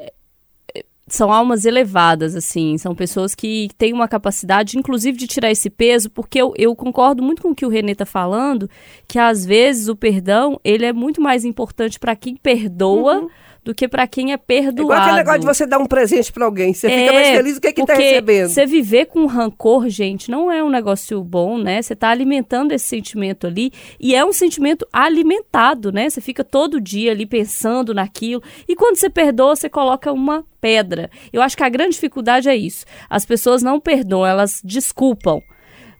são 1.10 1.32
almas 1.32 1.64
elevadas, 1.64 2.34
assim, 2.34 2.76
são 2.78 2.94
pessoas 2.94 3.34
que 3.34 3.68
têm 3.76 3.92
uma 3.92 4.08
capacidade, 4.08 4.78
inclusive, 4.78 5.16
de 5.16 5.26
tirar 5.26 5.50
esse 5.50 5.70
peso, 5.70 6.10
porque 6.10 6.40
eu, 6.40 6.52
eu 6.56 6.74
concordo 6.74 7.22
muito 7.22 7.42
com 7.42 7.50
o 7.50 7.54
que 7.54 7.66
o 7.66 7.68
Renê 7.68 7.92
está 7.92 8.06
falando, 8.06 8.68
que 9.06 9.18
às 9.18 9.44
vezes 9.44 9.88
o 9.88 9.96
perdão, 9.96 10.60
ele 10.64 10.84
é 10.84 10.92
muito 10.92 11.20
mais 11.20 11.44
importante 11.44 11.98
para 11.98 12.16
quem 12.16 12.36
perdoa 12.36 13.22
uhum 13.22 13.28
do 13.68 13.74
que 13.74 13.86
para 13.86 14.06
quem 14.06 14.32
é 14.32 14.38
perdoado. 14.38 14.80
É 14.80 14.82
igual 14.82 14.98
aquele 14.98 15.16
negócio 15.18 15.40
de 15.40 15.46
você 15.46 15.66
dar 15.66 15.76
um 15.76 15.84
presente 15.84 16.32
para 16.32 16.46
alguém. 16.46 16.72
Você 16.72 16.86
é, 16.86 17.00
fica 17.00 17.12
mais 17.12 17.28
feliz 17.28 17.54
do 17.56 17.60
que 17.60 17.72
quem 17.74 17.84
está 17.84 17.94
recebendo. 17.94 18.48
Você 18.48 18.64
viver 18.64 19.04
com 19.04 19.26
rancor, 19.26 19.90
gente, 19.90 20.30
não 20.30 20.50
é 20.50 20.64
um 20.64 20.70
negócio 20.70 21.22
bom, 21.22 21.58
né? 21.58 21.82
Você 21.82 21.92
está 21.92 22.08
alimentando 22.08 22.72
esse 22.72 22.86
sentimento 22.86 23.46
ali. 23.46 23.70
E 24.00 24.14
é 24.14 24.24
um 24.24 24.32
sentimento 24.32 24.88
alimentado, 24.90 25.92
né? 25.92 26.08
Você 26.08 26.18
fica 26.22 26.42
todo 26.42 26.80
dia 26.80 27.10
ali 27.10 27.26
pensando 27.26 27.92
naquilo. 27.92 28.42
E 28.66 28.74
quando 28.74 28.96
você 28.96 29.10
perdoa, 29.10 29.54
você 29.54 29.68
coloca 29.68 30.10
uma 30.10 30.46
pedra. 30.62 31.10
Eu 31.30 31.42
acho 31.42 31.54
que 31.54 31.62
a 31.62 31.68
grande 31.68 31.90
dificuldade 31.90 32.48
é 32.48 32.56
isso. 32.56 32.86
As 33.10 33.26
pessoas 33.26 33.62
não 33.62 33.78
perdoam, 33.78 34.24
elas 34.24 34.62
desculpam. 34.64 35.42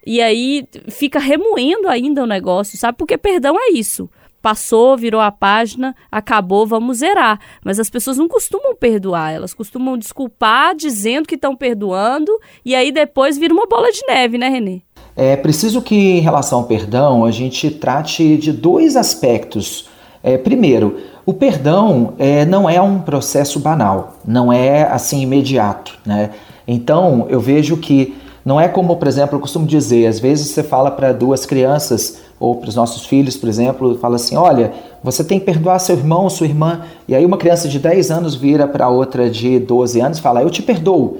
E 0.03 0.19
aí 0.23 0.67
fica 0.87 1.19
remoendo 1.19 1.87
ainda 1.87 2.23
o 2.23 2.25
negócio, 2.25 2.79
sabe? 2.79 2.97
Porque 2.97 3.15
perdão 3.15 3.55
é 3.55 3.73
isso 3.73 4.09
passou, 4.41 4.97
virou 4.97 5.21
a 5.21 5.31
página, 5.31 5.95
acabou, 6.11 6.65
vamos 6.65 6.97
zerar. 6.97 7.39
Mas 7.63 7.79
as 7.79 7.89
pessoas 7.89 8.17
não 8.17 8.27
costumam 8.27 8.75
perdoar, 8.75 9.31
elas 9.31 9.53
costumam 9.53 9.97
desculpar 9.97 10.75
dizendo 10.75 11.27
que 11.27 11.35
estão 11.35 11.55
perdoando 11.55 12.31
e 12.63 12.75
aí 12.75 12.91
depois 12.91 13.37
vira 13.37 13.53
uma 13.53 13.67
bola 13.67 13.91
de 13.91 14.01
neve, 14.07 14.37
né, 14.37 14.49
Renê? 14.49 14.81
É 15.15 15.35
preciso 15.35 15.81
que, 15.81 15.95
em 15.95 16.21
relação 16.21 16.59
ao 16.59 16.65
perdão, 16.65 17.25
a 17.25 17.31
gente 17.31 17.69
trate 17.69 18.37
de 18.37 18.53
dois 18.53 18.95
aspectos. 18.95 19.89
É, 20.23 20.37
primeiro, 20.37 20.97
o 21.25 21.33
perdão 21.33 22.13
é, 22.17 22.45
não 22.45 22.69
é 22.69 22.81
um 22.81 22.99
processo 22.99 23.59
banal, 23.59 24.15
não 24.25 24.51
é 24.51 24.83
assim 24.83 25.21
imediato, 25.21 25.97
né? 26.05 26.31
Então, 26.67 27.25
eu 27.29 27.39
vejo 27.39 27.77
que 27.77 28.15
não 28.45 28.59
é 28.59 28.67
como, 28.67 28.95
por 28.95 29.07
exemplo, 29.07 29.35
eu 29.35 29.39
costumo 29.39 29.67
dizer, 29.67 30.07
às 30.07 30.19
vezes 30.19 30.49
você 30.49 30.63
fala 30.63 30.89
para 30.89 31.11
duas 31.11 31.45
crianças 31.45 32.21
ou 32.39 32.55
para 32.55 32.69
os 32.69 32.75
nossos 32.75 33.05
filhos, 33.05 33.35
por 33.35 33.49
exemplo, 33.49 33.97
fala 33.97 34.15
assim: 34.15 34.35
olha, 34.35 34.71
você 35.03 35.23
tem 35.23 35.39
que 35.39 35.45
perdoar 35.45 35.79
seu 35.79 35.95
irmão 35.95 36.29
sua 36.29 36.47
irmã. 36.47 36.81
E 37.07 37.13
aí 37.13 37.25
uma 37.25 37.37
criança 37.37 37.67
de 37.67 37.77
10 37.79 38.11
anos 38.11 38.35
vira 38.35 38.67
para 38.67 38.87
outra 38.87 39.29
de 39.29 39.59
12 39.59 39.99
anos 39.99 40.17
e 40.17 40.21
fala: 40.21 40.41
eu 40.41 40.49
te 40.49 40.61
perdoo. 40.61 41.17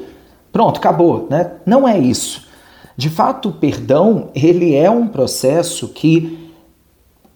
Pronto, 0.52 0.78
acabou. 0.78 1.28
Né? 1.30 1.52
Não 1.66 1.88
é 1.88 1.98
isso. 1.98 2.48
De 2.96 3.10
fato, 3.10 3.50
o 3.50 3.54
perdão 3.54 4.30
ele 4.34 4.76
é 4.76 4.90
um 4.90 5.08
processo 5.08 5.90
que 5.90 6.50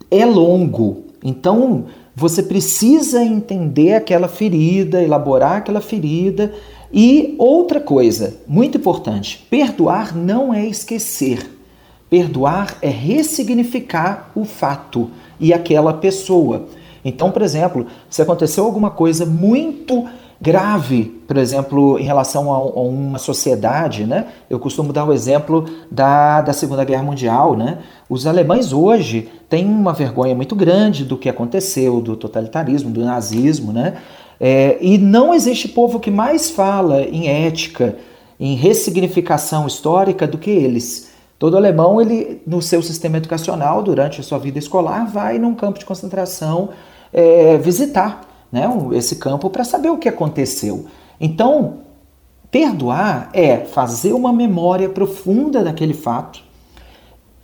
é 0.10 0.26
longo. 0.26 1.04
Então, 1.24 1.86
você 2.16 2.44
precisa 2.44 3.24
entender 3.24 3.94
aquela 3.94 4.28
ferida, 4.28 5.02
elaborar 5.02 5.58
aquela 5.58 5.82
ferida. 5.82 6.54
E 6.92 7.36
outra 7.38 7.80
coisa, 7.80 8.36
muito 8.48 8.78
importante: 8.78 9.46
perdoar 9.50 10.16
não 10.16 10.54
é 10.54 10.66
esquecer. 10.66 11.50
Perdoar 12.14 12.78
é 12.80 12.90
ressignificar 12.90 14.30
o 14.36 14.46
fato 14.46 15.10
e 15.40 15.52
aquela 15.52 15.92
pessoa. 15.96 16.68
Então, 17.04 17.32
por 17.32 17.42
exemplo, 17.42 17.88
se 18.08 18.22
aconteceu 18.22 18.64
alguma 18.66 18.92
coisa 18.92 19.26
muito 19.26 20.06
grave, 20.40 21.06
por 21.28 21.38
exemplo, 21.38 21.98
em 21.98 22.04
relação 22.04 22.54
a, 22.54 22.82
uma 22.84 23.18
sociedade, 23.18 24.06
né? 24.06 24.28
Eu 24.48 24.60
costumo 24.60 24.94
dar 24.94 25.06
o 25.06 25.12
exemplo 25.12 25.66
da, 25.90 26.42
da 26.42 26.54
Segunda 26.54 26.84
Guerra 26.84 27.02
Mundial, 27.02 27.58
né? 27.58 27.80
Os 28.08 28.28
alemães 28.28 28.72
hoje 28.72 29.32
têm 29.50 29.66
uma 29.66 29.92
vergonha 29.92 30.36
muito 30.36 30.56
grande 30.56 31.04
do 31.04 31.18
que 31.18 31.28
aconteceu, 31.28 32.00
do 32.00 32.16
totalitarismo, 32.16 32.92
do 32.92 33.04
nazismo, 33.04 33.74
né? 33.74 33.96
É, 34.40 34.78
e 34.80 35.00
não 35.00 35.34
existe 35.34 35.68
povo 35.68 36.00
que 36.00 36.12
mais 36.12 36.52
fala 36.52 37.02
em 37.02 37.28
ética, 37.28 37.98
em 38.40 38.54
ressignificação 38.54 39.66
histórica 39.66 40.28
do 40.28 40.38
que 40.38 40.52
eles. 40.52 41.12
Todo 41.44 41.58
alemão, 41.58 42.00
ele, 42.00 42.42
no 42.48 42.62
seu 42.62 42.82
sistema 42.82 43.18
educacional, 43.18 43.84
durante 43.84 44.22
a 44.22 44.24
sua 44.24 44.40
vida 44.40 44.58
escolar, 44.58 45.06
vai 45.06 45.38
num 45.38 45.54
campo 45.54 45.78
de 45.78 45.84
concentração 45.84 46.70
é, 47.12 47.58
visitar 47.58 48.22
né, 48.50 48.64
esse 48.94 49.18
campo 49.18 49.50
para 49.50 49.66
saber 49.66 49.90
o 49.90 49.98
que 49.98 50.08
aconteceu. 50.08 50.86
Então, 51.20 51.80
perdoar 52.50 53.30
é 53.34 53.58
fazer 53.58 54.14
uma 54.14 54.32
memória 54.32 54.88
profunda 54.88 55.62
daquele 55.62 55.94
fato, 55.94 56.42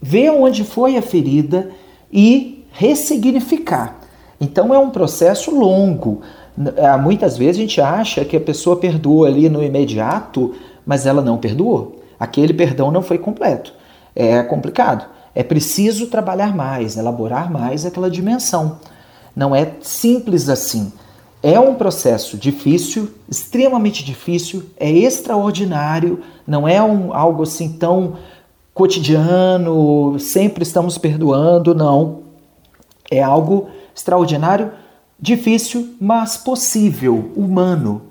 ver 0.02 0.30
onde 0.30 0.64
foi 0.64 0.96
a 0.96 1.02
ferida 1.02 1.70
e 2.10 2.64
ressignificar. 2.72 4.00
Então, 4.40 4.74
é 4.74 4.80
um 4.80 4.92
processo 4.92 5.54
longo. 5.54 6.22
É, 6.78 6.96
muitas 6.96 7.38
vezes 7.38 7.58
a 7.58 7.62
gente 7.64 7.82
acha 7.82 8.24
que 8.24 8.38
a 8.38 8.40
pessoa 8.40 8.78
perdoa 8.78 9.28
ali 9.28 9.50
no 9.50 9.62
imediato, 9.62 10.56
mas 10.86 11.06
ela 11.06 11.22
não 11.22 11.38
perdoou. 11.38 12.00
Aquele 12.18 12.54
perdão 12.54 12.92
não 12.92 13.02
foi 13.02 13.18
completo 13.18 13.78
é 14.16 14.42
complicado. 14.44 15.06
É 15.34 15.44
preciso 15.44 16.08
trabalhar 16.08 16.56
mais, 16.56 16.98
elaborar 16.98 17.52
mais 17.52 17.86
aquela 17.86 18.10
dimensão. 18.10 18.80
Não 19.36 19.56
é 19.56 19.74
simples 19.82 20.50
assim. 20.50 20.92
É 21.42 21.58
um 21.58 21.76
processo 21.76 22.38
difícil, 22.38 23.10
extremamente 23.30 24.04
difícil, 24.04 24.64
é 24.78 24.92
extraordinário, 24.92 26.20
não 26.46 26.68
é 26.68 26.84
um, 26.84 27.14
algo 27.14 27.44
assim 27.44 27.72
tão 27.72 28.18
cotidiano, 28.74 30.20
sempre 30.20 30.64
estamos 30.64 30.98
perdoando, 30.98 31.74
não. 31.74 32.24
É 33.10 33.24
algo 33.24 33.70
extraordinário, 33.96 34.72
difícil, 35.20 35.96
mas 36.00 36.36
possível, 36.36 37.32
humano. 37.36 38.09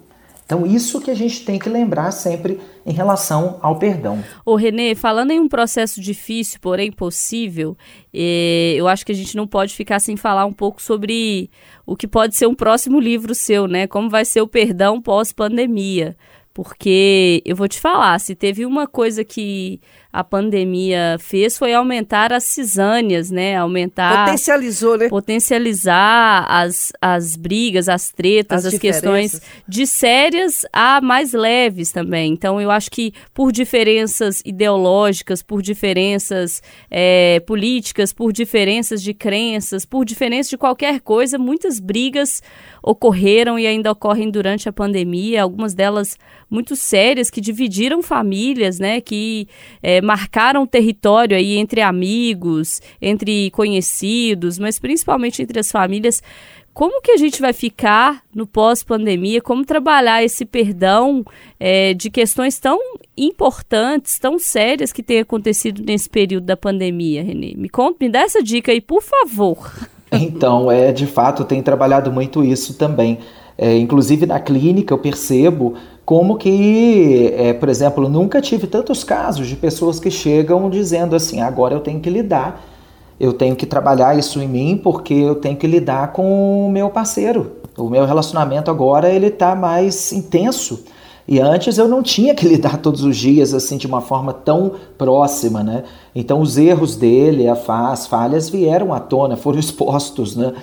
Então, 0.48 0.64
isso 0.64 0.98
que 0.98 1.10
a 1.10 1.14
gente 1.14 1.44
tem 1.44 1.58
que 1.58 1.68
lembrar 1.68 2.10
sempre 2.10 2.58
em 2.86 2.92
relação 2.94 3.58
ao 3.60 3.78
perdão. 3.78 4.24
Ô, 4.46 4.56
Renê, 4.56 4.94
falando 4.94 5.30
em 5.30 5.38
um 5.38 5.46
processo 5.46 6.00
difícil, 6.00 6.58
porém 6.58 6.90
possível, 6.90 7.76
eh, 8.14 8.72
eu 8.74 8.88
acho 8.88 9.04
que 9.04 9.12
a 9.12 9.14
gente 9.14 9.36
não 9.36 9.46
pode 9.46 9.74
ficar 9.74 10.00
sem 10.00 10.16
falar 10.16 10.46
um 10.46 10.52
pouco 10.54 10.80
sobre 10.80 11.50
o 11.84 11.94
que 11.94 12.08
pode 12.08 12.34
ser 12.34 12.46
um 12.46 12.54
próximo 12.54 12.98
livro 12.98 13.34
seu, 13.34 13.66
né? 13.66 13.86
Como 13.86 14.08
vai 14.08 14.24
ser 14.24 14.40
o 14.40 14.48
perdão 14.48 15.02
pós-pandemia. 15.02 16.16
Porque 16.54 17.42
eu 17.44 17.54
vou 17.54 17.68
te 17.68 17.78
falar, 17.78 18.18
se 18.18 18.34
teve 18.34 18.64
uma 18.64 18.86
coisa 18.86 19.22
que 19.22 19.82
a 20.10 20.24
pandemia 20.24 21.16
fez 21.20 21.58
foi 21.58 21.74
aumentar 21.74 22.32
as 22.32 22.44
cisâneas, 22.44 23.30
né? 23.30 23.56
Aumentar. 23.56 24.24
Potencializou, 24.24 24.96
né? 24.96 25.08
Potencializar 25.08 26.46
as, 26.48 26.92
as 27.00 27.36
brigas, 27.36 27.90
as 27.90 28.10
tretas, 28.10 28.64
as, 28.64 28.72
as 28.72 28.80
questões 28.80 29.40
de 29.68 29.86
sérias 29.86 30.64
a 30.72 31.00
mais 31.02 31.34
leves 31.34 31.92
também. 31.92 32.32
Então, 32.32 32.58
eu 32.58 32.70
acho 32.70 32.90
que 32.90 33.12
por 33.34 33.52
diferenças 33.52 34.42
ideológicas, 34.46 35.42
por 35.42 35.60
diferenças 35.60 36.62
é, 36.90 37.40
políticas, 37.40 38.10
por 38.10 38.32
diferenças 38.32 39.02
de 39.02 39.12
crenças, 39.12 39.84
por 39.84 40.06
diferença 40.06 40.48
de 40.48 40.56
qualquer 40.56 41.00
coisa, 41.00 41.38
muitas 41.38 41.78
brigas 41.78 42.42
ocorreram 42.82 43.58
e 43.58 43.66
ainda 43.66 43.92
ocorrem 43.92 44.30
durante 44.30 44.68
a 44.68 44.72
pandemia, 44.72 45.42
algumas 45.42 45.74
delas 45.74 46.16
muito 46.50 46.74
sérias 46.74 47.28
que 47.28 47.40
dividiram 47.40 48.02
famílias, 48.02 48.78
né? 48.78 49.00
Que 49.00 49.46
é, 49.82 49.97
marcaram 50.00 50.66
território 50.66 51.36
aí 51.36 51.56
entre 51.56 51.80
amigos, 51.80 52.80
entre 53.00 53.50
conhecidos, 53.50 54.58
mas 54.58 54.78
principalmente 54.78 55.42
entre 55.42 55.60
as 55.60 55.70
famílias. 55.70 56.22
Como 56.72 57.02
que 57.02 57.10
a 57.10 57.16
gente 57.16 57.40
vai 57.40 57.52
ficar 57.52 58.22
no 58.32 58.46
pós-pandemia? 58.46 59.40
Como 59.40 59.64
trabalhar 59.64 60.22
esse 60.22 60.44
perdão 60.44 61.24
é, 61.58 61.92
de 61.92 62.08
questões 62.08 62.60
tão 62.60 62.78
importantes, 63.16 64.16
tão 64.20 64.38
sérias 64.38 64.92
que 64.92 65.02
têm 65.02 65.18
acontecido 65.18 65.82
nesse 65.84 66.08
período 66.08 66.44
da 66.44 66.56
pandemia, 66.56 67.24
Renê? 67.24 67.54
Me 67.56 67.68
conta, 67.68 67.96
me 68.00 68.08
dá 68.08 68.20
essa 68.20 68.40
dica 68.40 68.70
aí, 68.70 68.80
por 68.80 69.02
favor. 69.02 69.72
Então, 70.12 70.70
é 70.70 70.92
de 70.92 71.06
fato, 71.06 71.44
tem 71.44 71.60
trabalhado 71.62 72.12
muito 72.12 72.44
isso 72.44 72.74
também. 72.74 73.18
É, 73.58 73.76
inclusive 73.76 74.24
na 74.24 74.38
clínica 74.38 74.94
eu 74.94 74.98
percebo 74.98 75.74
como 76.08 76.38
que, 76.38 77.34
é, 77.36 77.52
por 77.52 77.68
exemplo, 77.68 78.08
nunca 78.08 78.40
tive 78.40 78.66
tantos 78.66 79.04
casos 79.04 79.46
de 79.46 79.54
pessoas 79.54 80.00
que 80.00 80.10
chegam 80.10 80.70
dizendo 80.70 81.14
assim: 81.14 81.42
agora 81.42 81.74
eu 81.74 81.80
tenho 81.80 82.00
que 82.00 82.08
lidar, 82.08 82.64
eu 83.20 83.34
tenho 83.34 83.54
que 83.54 83.66
trabalhar 83.66 84.18
isso 84.18 84.40
em 84.40 84.48
mim 84.48 84.80
porque 84.82 85.12
eu 85.12 85.34
tenho 85.34 85.54
que 85.54 85.66
lidar 85.66 86.14
com 86.14 86.66
o 86.66 86.70
meu 86.70 86.88
parceiro. 86.88 87.58
O 87.76 87.90
meu 87.90 88.06
relacionamento 88.06 88.70
agora 88.70 89.10
ele 89.10 89.26
está 89.26 89.54
mais 89.54 90.10
intenso. 90.10 90.82
E 91.28 91.38
antes 91.40 91.76
eu 91.76 91.86
não 91.86 92.02
tinha 92.02 92.34
que 92.34 92.48
lidar 92.48 92.78
todos 92.78 93.04
os 93.04 93.14
dias 93.14 93.52
assim 93.52 93.76
de 93.76 93.86
uma 93.86 94.00
forma 94.00 94.32
tão 94.32 94.76
próxima, 94.96 95.62
né? 95.62 95.84
Então 96.14 96.40
os 96.40 96.56
erros 96.56 96.96
dele, 96.96 97.46
as 97.48 98.06
falhas 98.06 98.48
vieram 98.48 98.94
à 98.94 98.98
tona, 98.98 99.36
foram 99.36 99.58
expostos, 99.60 100.34
né? 100.34 100.54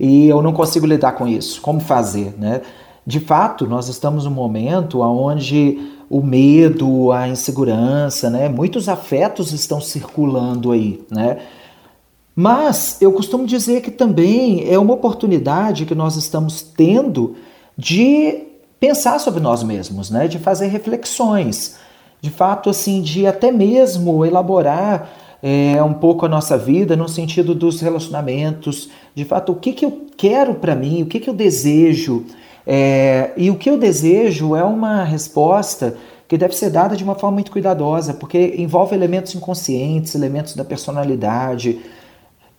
E 0.00 0.30
eu 0.30 0.40
não 0.40 0.54
consigo 0.54 0.86
lidar 0.86 1.12
com 1.12 1.28
isso. 1.28 1.60
Como 1.60 1.78
fazer, 1.78 2.34
né? 2.38 2.62
De 3.06 3.20
fato, 3.20 3.66
nós 3.66 3.88
estamos 3.88 4.24
num 4.24 4.30
momento 4.30 5.00
onde 5.00 5.92
o 6.08 6.22
medo, 6.22 7.12
a 7.12 7.28
insegurança, 7.28 8.30
né, 8.30 8.48
muitos 8.48 8.88
afetos 8.88 9.52
estão 9.52 9.80
circulando 9.80 10.72
aí, 10.72 11.02
né? 11.10 11.38
Mas 12.36 13.00
eu 13.00 13.12
costumo 13.12 13.46
dizer 13.46 13.80
que 13.80 13.90
também 13.90 14.68
é 14.68 14.78
uma 14.78 14.94
oportunidade 14.94 15.86
que 15.86 15.94
nós 15.94 16.16
estamos 16.16 16.62
tendo 16.62 17.36
de 17.78 18.42
pensar 18.80 19.20
sobre 19.20 19.40
nós 19.40 19.62
mesmos, 19.62 20.10
né? 20.10 20.26
de 20.26 20.38
fazer 20.38 20.66
reflexões, 20.66 21.76
de 22.20 22.30
fato, 22.30 22.68
assim, 22.68 23.00
de 23.00 23.26
até 23.26 23.52
mesmo 23.52 24.24
elaborar 24.24 25.10
é, 25.42 25.82
um 25.82 25.94
pouco 25.94 26.26
a 26.26 26.28
nossa 26.28 26.58
vida 26.58 26.96
no 26.96 27.08
sentido 27.08 27.54
dos 27.54 27.80
relacionamentos, 27.80 28.88
de 29.14 29.24
fato, 29.24 29.52
o 29.52 29.56
que, 29.56 29.72
que 29.72 29.84
eu 29.84 30.06
quero 30.16 30.54
para 30.54 30.74
mim, 30.74 31.02
o 31.02 31.06
que, 31.06 31.20
que 31.20 31.30
eu 31.30 31.34
desejo. 31.34 32.24
É, 32.66 33.32
e 33.36 33.50
o 33.50 33.56
que 33.56 33.68
eu 33.68 33.78
desejo 33.78 34.56
é 34.56 34.64
uma 34.64 35.04
resposta 35.04 35.96
que 36.26 36.38
deve 36.38 36.56
ser 36.56 36.70
dada 36.70 36.96
de 36.96 37.04
uma 37.04 37.14
forma 37.14 37.34
muito 37.34 37.52
cuidadosa, 37.52 38.14
porque 38.14 38.54
envolve 38.56 38.94
elementos 38.94 39.34
inconscientes, 39.34 40.14
elementos 40.14 40.54
da 40.56 40.64
personalidade. 40.64 41.80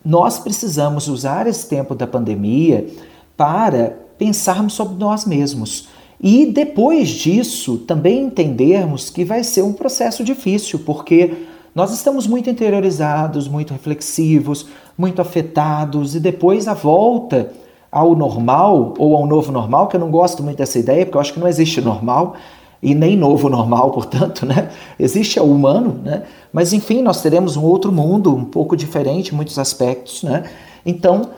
Nós 0.03 0.37
precisamos 0.37 1.07
usar 1.07 1.47
esse 1.47 1.67
tempo 1.67 1.95
da 1.95 2.05
pandemia 2.05 2.87
para 3.35 3.97
pensarmos 4.17 4.73
sobre 4.73 4.95
nós 4.97 5.25
mesmos. 5.25 5.89
E 6.21 6.45
depois 6.45 7.09
disso, 7.09 7.79
também 7.79 8.23
entendermos 8.23 9.09
que 9.09 9.25
vai 9.25 9.43
ser 9.43 9.63
um 9.63 9.73
processo 9.73 10.23
difícil, 10.23 10.79
porque 10.79 11.33
nós 11.73 11.91
estamos 11.91 12.25
muito 12.25 12.49
interiorizados, 12.49 13.47
muito 13.47 13.73
reflexivos, 13.73 14.67
muito 14.97 15.21
afetados, 15.21 16.15
e 16.15 16.19
depois 16.19 16.67
a 16.67 16.73
volta 16.73 17.51
ao 17.95 18.13
normal, 18.13 18.93
ou 18.99 19.15
ao 19.15 19.25
novo 19.25 19.53
normal, 19.53 19.87
que 19.87 19.95
eu 19.95 19.99
não 20.01 20.11
gosto 20.11 20.43
muito 20.43 20.57
dessa 20.57 20.77
ideia, 20.77 21.05
porque 21.05 21.15
eu 21.15 21.21
acho 21.21 21.31
que 21.31 21.39
não 21.39 21.47
existe 21.47 21.79
normal, 21.79 22.35
e 22.83 22.93
nem 22.93 23.15
novo 23.15 23.47
normal, 23.47 23.89
portanto, 23.95 24.45
né? 24.45 24.69
Existe 24.99 25.39
o 25.39 25.45
humano, 25.45 26.01
né? 26.03 26.23
Mas 26.51 26.73
enfim, 26.73 27.01
nós 27.01 27.21
teremos 27.21 27.55
um 27.55 27.63
outro 27.63 27.93
mundo, 27.93 28.35
um 28.35 28.43
pouco 28.43 28.75
diferente 28.75 29.31
em 29.31 29.35
muitos 29.37 29.57
aspectos, 29.57 30.23
né? 30.23 30.43
Então, 30.85 31.29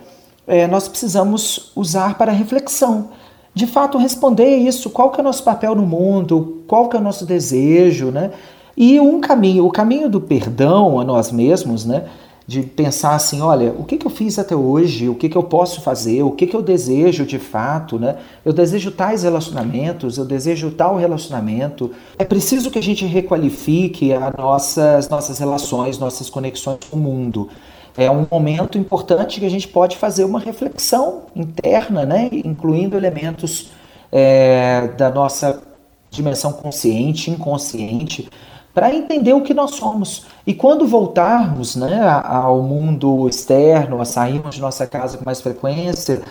é, 0.47 0.65
nós 0.65 0.87
precisamos 0.87 1.71
usar 1.75 2.17
para 2.17 2.31
reflexão. 2.31 3.09
De 3.53 3.67
fato, 3.67 3.99
responder 3.99 4.55
isso, 4.55 4.89
qual 4.89 5.11
que 5.11 5.19
é 5.19 5.21
o 5.21 5.23
nosso 5.23 5.43
papel 5.43 5.75
no 5.75 5.85
mundo, 5.85 6.63
qual 6.67 6.89
que 6.89 6.97
é 6.97 6.99
o 6.99 7.03
nosso 7.03 7.23
desejo, 7.23 8.07
né? 8.07 8.31
E 8.75 8.99
um 8.99 9.21
caminho, 9.21 9.63
o 9.63 9.71
caminho 9.71 10.09
do 10.09 10.19
perdão 10.19 10.99
a 10.99 11.03
nós 11.03 11.31
mesmos, 11.31 11.85
né? 11.85 12.05
De 12.47 12.61
pensar 12.61 13.13
assim, 13.13 13.41
olha, 13.41 13.75
o 13.77 13.83
que, 13.83 13.97
que 13.97 14.07
eu 14.07 14.09
fiz 14.09 14.39
até 14.39 14.55
hoje, 14.55 15.09
o 15.09 15.15
que, 15.15 15.27
que 15.27 15.35
eu 15.35 15.43
posso 15.43 15.81
fazer, 15.81 16.23
o 16.23 16.31
que, 16.31 16.47
que 16.47 16.55
eu 16.55 16.61
desejo 16.61 17.25
de 17.25 17.37
fato, 17.37 17.99
né? 17.99 18.15
Eu 18.45 18.53
desejo 18.53 18.89
tais 18.89 19.23
relacionamentos, 19.23 20.17
eu 20.17 20.23
desejo 20.23 20.71
tal 20.71 20.95
relacionamento. 20.95 21.91
É 22.17 22.23
preciso 22.23 22.71
que 22.71 22.79
a 22.79 22.81
gente 22.81 23.05
requalifique 23.05 24.13
as 24.13 24.33
nossas, 24.37 25.09
nossas 25.09 25.39
relações, 25.39 25.99
nossas 25.99 26.29
conexões 26.29 26.79
com 26.89 26.95
o 26.95 26.99
mundo. 26.99 27.49
É 27.97 28.09
um 28.09 28.25
momento 28.31 28.77
importante 28.77 29.41
que 29.41 29.45
a 29.45 29.49
gente 29.49 29.67
pode 29.67 29.97
fazer 29.97 30.23
uma 30.23 30.39
reflexão 30.39 31.23
interna, 31.35 32.05
né? 32.05 32.29
incluindo 32.31 32.95
elementos 32.95 33.71
é, 34.09 34.87
da 34.97 35.09
nossa 35.09 35.61
dimensão 36.09 36.53
consciente, 36.53 37.29
inconsciente, 37.29 38.29
para 38.77 38.93
entender 38.93 39.33
o 39.33 39.41
que 39.41 39.55
nós 39.55 39.71
somos. 39.71 40.27
E 40.45 40.53
quando 40.53 40.85
voltarmos 40.85 41.75
né, 41.75 41.99
ao 42.23 42.61
mundo 42.61 43.27
externo, 43.27 43.99
a 43.99 44.05
sairmos 44.05 44.53
de 44.53 44.61
nossa 44.61 44.85
casa 44.85 45.17
com 45.17 45.25
mais 45.25 45.41
frequência, 45.41 46.21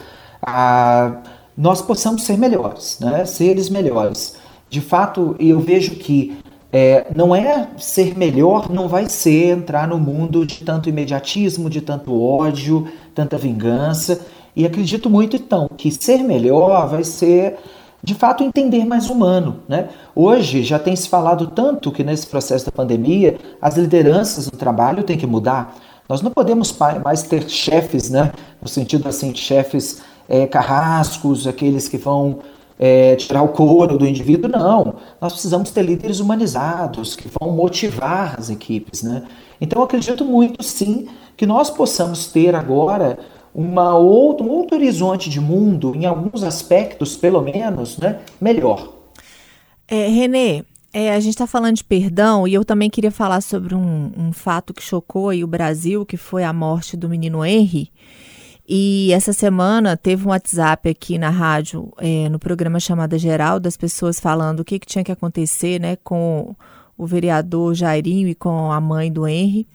a, 0.40 1.22
nós 1.58 1.82
possamos 1.82 2.22
ser 2.22 2.38
melhores, 2.38 3.00
né, 3.00 3.24
seres 3.24 3.68
melhores. 3.68 4.36
De 4.70 4.80
fato, 4.80 5.34
eu 5.40 5.58
vejo 5.58 5.96
que 5.96 6.38
é, 6.72 7.08
não 7.16 7.34
é 7.34 7.66
ser 7.78 8.16
melhor, 8.16 8.70
não 8.70 8.86
vai 8.86 9.08
ser 9.08 9.48
entrar 9.48 9.88
no 9.88 9.98
mundo 9.98 10.46
de 10.46 10.62
tanto 10.62 10.88
imediatismo, 10.88 11.68
de 11.68 11.80
tanto 11.80 12.16
ódio, 12.16 12.86
tanta 13.12 13.36
vingança. 13.36 14.24
E 14.54 14.64
acredito 14.64 15.10
muito, 15.10 15.34
então, 15.34 15.68
que 15.76 15.90
ser 15.90 16.22
melhor 16.22 16.88
vai 16.88 17.02
ser 17.02 17.58
de 18.06 18.14
fato 18.14 18.44
entender 18.44 18.84
mais 18.84 19.10
humano. 19.10 19.64
Né? 19.68 19.88
Hoje 20.14 20.62
já 20.62 20.78
tem 20.78 20.94
se 20.94 21.08
falado 21.08 21.48
tanto 21.48 21.90
que 21.90 22.04
nesse 22.04 22.24
processo 22.28 22.64
da 22.64 22.70
pandemia 22.70 23.36
as 23.60 23.76
lideranças 23.76 24.48
no 24.48 24.56
trabalho 24.56 25.02
têm 25.02 25.18
que 25.18 25.26
mudar. 25.26 25.76
Nós 26.08 26.22
não 26.22 26.30
podemos 26.30 26.72
mais 27.04 27.24
ter 27.24 27.50
chefes, 27.50 28.08
né? 28.08 28.30
no 28.62 28.68
sentido 28.68 29.08
assim, 29.08 29.34
chefes 29.34 30.02
é, 30.28 30.46
carrascos, 30.46 31.48
aqueles 31.48 31.88
que 31.88 31.96
vão 31.98 32.38
é, 32.78 33.16
tirar 33.16 33.42
o 33.42 33.48
couro 33.48 33.98
do 33.98 34.06
indivíduo, 34.06 34.48
não. 34.48 34.94
Nós 35.20 35.32
precisamos 35.32 35.70
ter 35.72 35.82
líderes 35.82 36.20
humanizados 36.20 37.16
que 37.16 37.28
vão 37.40 37.50
motivar 37.50 38.36
as 38.38 38.50
equipes. 38.50 39.02
Né? 39.02 39.24
Então 39.60 39.82
acredito 39.82 40.24
muito 40.24 40.62
sim 40.62 41.08
que 41.36 41.44
nós 41.44 41.70
possamos 41.70 42.28
ter 42.28 42.54
agora 42.54 43.18
uma 43.56 43.96
outro, 43.96 44.44
um 44.44 44.50
outro 44.50 44.76
horizonte 44.76 45.30
de 45.30 45.40
mundo, 45.40 45.94
em 45.96 46.04
alguns 46.04 46.42
aspectos, 46.42 47.16
pelo 47.16 47.40
menos, 47.40 47.96
né, 47.96 48.20
melhor. 48.38 48.92
É, 49.88 50.08
Renê, 50.08 50.62
é, 50.92 51.14
a 51.14 51.20
gente 51.20 51.32
está 51.32 51.46
falando 51.46 51.76
de 51.76 51.84
perdão 51.84 52.46
e 52.46 52.52
eu 52.52 52.66
também 52.66 52.90
queria 52.90 53.10
falar 53.10 53.40
sobre 53.40 53.74
um, 53.74 54.12
um 54.14 54.30
fato 54.30 54.74
que 54.74 54.82
chocou 54.82 55.32
o 55.32 55.46
Brasil, 55.46 56.04
que 56.04 56.18
foi 56.18 56.44
a 56.44 56.52
morte 56.52 56.98
do 56.98 57.08
menino 57.08 57.42
Henry. 57.42 57.90
E 58.68 59.10
essa 59.14 59.32
semana 59.32 59.96
teve 59.96 60.26
um 60.26 60.30
WhatsApp 60.30 60.90
aqui 60.90 61.16
na 61.16 61.30
rádio, 61.30 61.90
é, 61.96 62.28
no 62.28 62.38
programa 62.38 62.78
Chamada 62.78 63.18
Geral, 63.18 63.58
das 63.58 63.76
pessoas 63.76 64.20
falando 64.20 64.60
o 64.60 64.64
que, 64.64 64.78
que 64.78 64.86
tinha 64.86 65.04
que 65.04 65.12
acontecer 65.12 65.80
né, 65.80 65.96
com 65.96 66.54
o 66.98 67.06
vereador 67.06 67.74
Jairinho 67.74 68.28
e 68.28 68.34
com 68.34 68.70
a 68.70 68.80
mãe 68.82 69.10
do 69.10 69.26
Henry. 69.26 69.66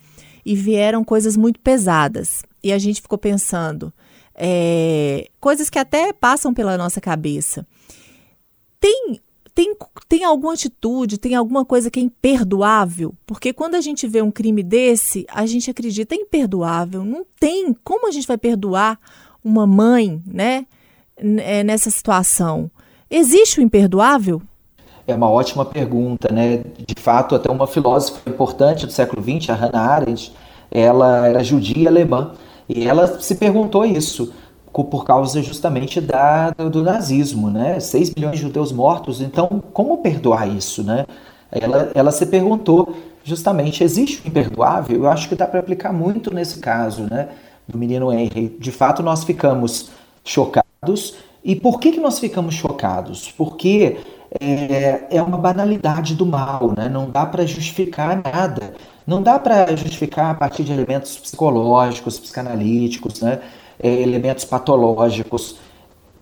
E 0.46 0.56
vieram 0.56 1.04
coisas 1.04 1.36
muito 1.36 1.60
pesadas 1.60 2.44
e 2.64 2.72
a 2.72 2.78
gente 2.78 3.02
ficou 3.02 3.18
pensando 3.18 3.94
é, 4.36 5.30
coisas 5.40 5.70
que 5.70 5.80
até 5.80 6.12
passam 6.14 6.54
pela 6.54 6.78
nossa 6.78 7.00
cabeça. 7.00 7.66
Tem, 8.80 9.20
tem, 9.54 9.76
tem 10.10 10.24
alguma 10.24 10.54
atitude, 10.54 11.18
tem 11.18 11.36
alguma 11.36 11.64
coisa 11.64 11.92
que 11.92 12.00
é 12.00 12.04
imperdoável? 12.04 13.14
Porque 13.26 13.54
quando 13.54 13.76
a 13.76 13.82
gente 13.82 14.08
vê 14.08 14.22
um 14.22 14.32
crime 14.32 14.64
desse, 14.64 15.26
a 15.30 15.46
gente 15.46 15.70
acredita 15.70 16.16
é 16.16 16.18
imperdoável. 16.18 17.06
Não 17.06 17.26
tem 17.40 17.76
como 17.84 18.08
a 18.08 18.12
gente 18.12 18.28
vai 18.28 18.38
perdoar 18.38 19.00
uma 19.44 19.68
mãe, 19.68 20.22
né, 20.26 20.66
é, 21.18 21.64
nessa 21.64 21.92
situação. 21.92 22.70
Existe 23.10 23.60
o 23.60 23.64
imperdoável? 23.64 24.42
É 25.06 25.14
uma 25.14 25.30
ótima 25.30 25.66
pergunta, 25.66 26.32
né? 26.32 26.64
De 26.78 26.96
fato, 26.96 27.36
até 27.36 27.52
uma 27.52 27.68
filósofa 27.68 28.30
importante 28.30 28.86
do 28.86 28.92
século 28.92 29.22
XX, 29.22 29.50
a 29.50 29.56
Hannah 29.56 29.82
Arendt, 29.82 30.34
ela 30.72 31.28
era 31.28 31.44
judia 31.44 31.90
alemã 31.90 32.34
e 32.68 32.88
ela 32.88 33.20
se 33.20 33.36
perguntou 33.36 33.86
isso 33.86 34.34
por 34.72 35.04
causa 35.04 35.42
justamente 35.42 36.00
da, 36.00 36.52
do 36.52 36.82
nazismo, 36.82 37.50
né? 37.50 37.80
6 37.80 38.16
milhões 38.16 38.36
de 38.36 38.42
judeus 38.42 38.72
mortos, 38.72 39.20
então 39.20 39.62
como 39.74 39.98
perdoar 39.98 40.48
isso, 40.48 40.82
né? 40.82 41.06
Ela, 41.52 41.92
ela 41.94 42.12
se 42.12 42.26
perguntou 42.26 42.96
justamente, 43.24 43.84
existe 43.84 44.22
o 44.24 44.28
imperdoável? 44.28 44.96
Eu 44.96 45.10
acho 45.10 45.28
que 45.28 45.36
dá 45.36 45.46
para 45.46 45.60
aplicar 45.60 45.92
muito 45.92 46.34
nesse 46.34 46.60
caso, 46.60 47.06
né? 47.10 47.30
Do 47.68 47.78
menino 47.78 48.12
Henry. 48.12 48.56
De 48.60 48.72
fato, 48.72 49.04
nós 49.04 49.24
ficamos 49.24 49.90
chocados. 50.24 51.16
E 51.44 51.56
por 51.56 51.80
que, 51.80 51.92
que 51.92 52.00
nós 52.00 52.20
ficamos 52.20 52.56
chocados? 52.56 53.32
Porque 53.32 53.98
é, 54.40 55.08
é 55.10 55.22
uma 55.22 55.38
banalidade 55.38 56.16
do 56.16 56.26
mal, 56.26 56.74
né? 56.78 56.88
Não 56.88 57.10
dá 57.10 57.26
para 57.26 57.46
justificar 57.46 58.22
nada. 58.24 58.74
Não 59.06 59.22
dá 59.22 59.40
para 59.40 59.76
justificar 59.76 60.32
a 60.32 60.34
partir 60.34 60.64
de 60.64 60.72
elementos 60.72 61.18
psicológicos, 61.18 62.20
psicanalíticos, 62.20 63.22
né? 63.22 63.40
É, 63.80 63.90
elementos 63.90 64.46
patológicos. 64.46 65.58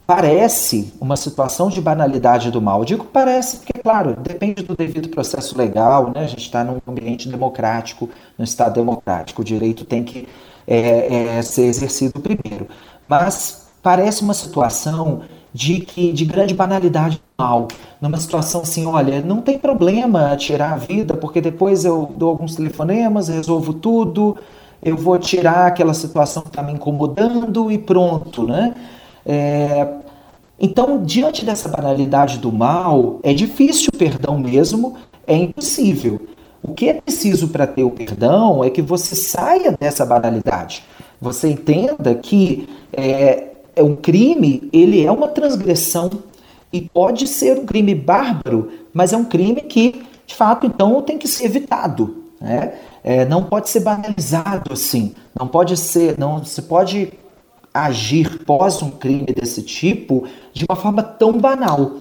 Parece 0.07 0.91
uma 0.99 1.15
situação 1.15 1.69
de 1.69 1.79
banalidade 1.79 2.49
do 2.49 2.61
mal. 2.61 2.83
Digo 2.83 3.05
parece 3.05 3.57
porque, 3.57 3.79
claro, 3.79 4.15
depende 4.19 4.63
do 4.63 4.75
devido 4.75 5.09
processo 5.09 5.55
legal, 5.57 6.11
né? 6.15 6.23
a 6.23 6.27
gente 6.27 6.41
está 6.41 6.63
num 6.63 6.79
ambiente 6.87 7.29
democrático, 7.29 8.09
num 8.37 8.43
Estado 8.43 8.73
democrático, 8.73 9.41
o 9.41 9.45
direito 9.45 9.85
tem 9.85 10.03
que 10.03 10.27
é, 10.65 11.37
é, 11.37 11.41
ser 11.43 11.65
exercido 11.65 12.19
primeiro. 12.19 12.67
Mas 13.07 13.67
parece 13.83 14.23
uma 14.23 14.33
situação 14.33 15.21
de, 15.53 15.79
que, 15.79 16.11
de 16.11 16.25
grande 16.25 16.53
banalidade 16.53 17.21
mal. 17.37 17.67
Numa 18.01 18.17
situação 18.17 18.61
assim, 18.61 18.85
olha, 18.85 19.21
não 19.21 19.41
tem 19.41 19.57
problema 19.57 20.35
tirar 20.35 20.73
a 20.73 20.77
vida, 20.77 21.15
porque 21.15 21.41
depois 21.41 21.85
eu 21.85 22.11
dou 22.15 22.29
alguns 22.29 22.55
telefonemas, 22.55 23.27
resolvo 23.27 23.73
tudo, 23.73 24.37
eu 24.81 24.95
vou 24.95 25.17
tirar 25.17 25.67
aquela 25.67 25.93
situação 25.93 26.43
que 26.43 26.49
está 26.49 26.61
me 26.61 26.73
incomodando 26.73 27.71
e 27.71 27.77
pronto, 27.77 28.43
né? 28.43 28.73
É, 29.25 29.87
então, 30.59 31.03
diante 31.03 31.45
dessa 31.45 31.69
banalidade 31.69 32.37
do 32.37 32.51
mal, 32.51 33.19
é 33.23 33.33
difícil 33.33 33.89
o 33.93 33.97
perdão 33.97 34.37
mesmo, 34.37 34.95
é 35.25 35.35
impossível. 35.35 36.19
O 36.61 36.73
que 36.73 36.89
é 36.89 36.93
preciso 36.95 37.47
para 37.47 37.65
ter 37.65 37.83
o 37.83 37.91
perdão 37.91 38.63
é 38.63 38.69
que 38.69 38.81
você 38.81 39.15
saia 39.15 39.75
dessa 39.79 40.05
banalidade. 40.05 40.83
Você 41.21 41.49
entenda 41.49 42.13
que 42.15 42.67
é, 42.91 43.47
é 43.79 43.83
um 43.83 43.95
crime, 43.95 44.69
ele 44.73 45.05
é 45.05 45.11
uma 45.11 45.29
transgressão 45.29 46.09
e 46.71 46.81
pode 46.81 47.27
ser 47.27 47.57
um 47.57 47.65
crime 47.65 47.95
bárbaro, 47.95 48.69
mas 48.93 49.13
é 49.13 49.17
um 49.17 49.23
crime 49.23 49.61
que, 49.61 50.03
de 50.27 50.35
fato, 50.35 50.67
então 50.67 51.01
tem 51.01 51.17
que 51.17 51.27
ser 51.27 51.45
evitado. 51.45 52.23
né? 52.41 52.73
É, 53.03 53.25
não 53.25 53.43
pode 53.43 53.69
ser 53.69 53.79
banalizado 53.79 54.73
assim, 54.73 55.15
não 55.37 55.47
pode 55.47 55.77
ser, 55.77 56.17
não 56.19 56.43
se 56.43 56.61
pode 56.61 57.13
agir 57.73 58.43
pós 58.43 58.81
um 58.81 58.91
crime 58.91 59.27
desse 59.27 59.61
tipo 59.61 60.25
de 60.51 60.65
uma 60.67 60.75
forma 60.75 61.01
tão 61.01 61.31
banal. 61.33 61.93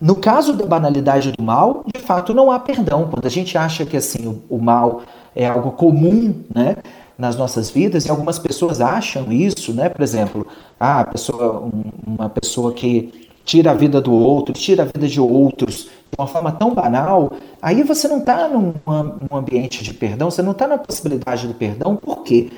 No 0.00 0.16
caso 0.16 0.54
da 0.54 0.66
banalidade 0.66 1.30
do 1.32 1.42
mal, 1.42 1.84
de 1.94 2.00
fato 2.00 2.34
não 2.34 2.50
há 2.50 2.58
perdão. 2.58 3.08
Quando 3.10 3.26
a 3.26 3.30
gente 3.30 3.56
acha 3.56 3.84
que 3.84 3.96
assim 3.96 4.26
o, 4.26 4.56
o 4.56 4.58
mal 4.58 5.02
é 5.36 5.46
algo 5.46 5.72
comum, 5.72 6.34
né, 6.52 6.76
nas 7.20 7.36
nossas 7.36 7.70
vidas, 7.70 8.06
e 8.06 8.10
algumas 8.10 8.38
pessoas 8.38 8.80
acham 8.80 9.30
isso, 9.30 9.74
né? 9.74 9.90
Por 9.90 10.02
exemplo, 10.02 10.46
ah, 10.80 11.04
pessoa, 11.04 11.60
um, 11.60 12.14
uma 12.14 12.30
pessoa 12.30 12.72
que 12.72 13.28
tira 13.44 13.72
a 13.72 13.74
vida 13.74 14.00
do 14.00 14.12
outro, 14.12 14.54
tira 14.54 14.84
a 14.84 14.86
vida 14.86 15.06
de 15.06 15.20
outros 15.20 15.84
de 15.84 16.16
uma 16.18 16.26
forma 16.26 16.50
tão 16.50 16.74
banal, 16.74 17.32
aí 17.60 17.82
você 17.82 18.08
não 18.08 18.18
está 18.18 18.48
num, 18.48 18.72
num, 18.86 19.36
ambiente 19.36 19.84
de 19.84 19.92
perdão, 19.92 20.30
você 20.30 20.42
não 20.42 20.52
está 20.52 20.66
na 20.66 20.78
possibilidade 20.78 21.46
do 21.46 21.54
perdão, 21.54 21.94
por 21.94 22.22
quê? 22.22 22.50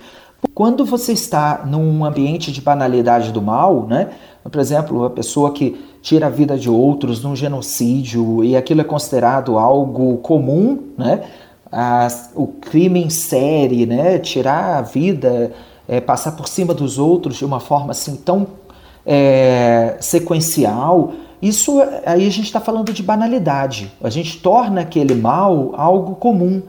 Quando 0.55 0.85
você 0.85 1.13
está 1.13 1.65
num 1.67 2.05
ambiente 2.05 2.53
de 2.53 2.61
banalidade 2.61 3.33
do 3.33 3.43
mal, 3.43 3.87
né? 3.87 4.11
Por 4.45 4.61
exemplo, 4.61 5.05
a 5.05 5.11
pessoa 5.11 5.53
que 5.53 5.81
tira 6.01 6.27
a 6.27 6.31
vida 6.31 6.59
de 6.59 6.69
outros 6.69 7.23
num 7.23 7.35
genocídio 7.35 8.43
e 8.43 8.57
aquilo 8.57 8.81
é 8.81 8.85
considerado 8.85 9.57
algo 9.57 10.19
comum, 10.19 10.79
né? 10.99 11.23
O 12.35 12.47
crime 12.47 13.03
em 13.03 13.11
série, 13.11 13.87
né? 13.87 14.19
Tirar 14.19 14.77
a 14.77 14.83
vida, 14.83 15.53
é, 15.89 16.01
passar 16.01 16.33
por 16.33 16.47
cima 16.49 16.75
dos 16.75 16.99
outros 16.99 17.37
de 17.37 17.45
uma 17.45 17.61
forma 17.61 17.93
assim 17.93 18.17
tão 18.17 18.47
é, 19.07 19.97
sequencial. 20.01 21.13
Isso 21.41 21.81
aí 22.07 22.27
a 22.27 22.31
gente 22.31 22.45
está 22.45 22.61
falando 22.61 22.93
de 22.93 23.03
banalidade. 23.03 23.91
A 24.03 24.11
gente 24.11 24.39
torna 24.39 24.83
aquele 24.83 25.15
mal 25.15 25.73
algo 25.75 26.15
comum. 26.17 26.63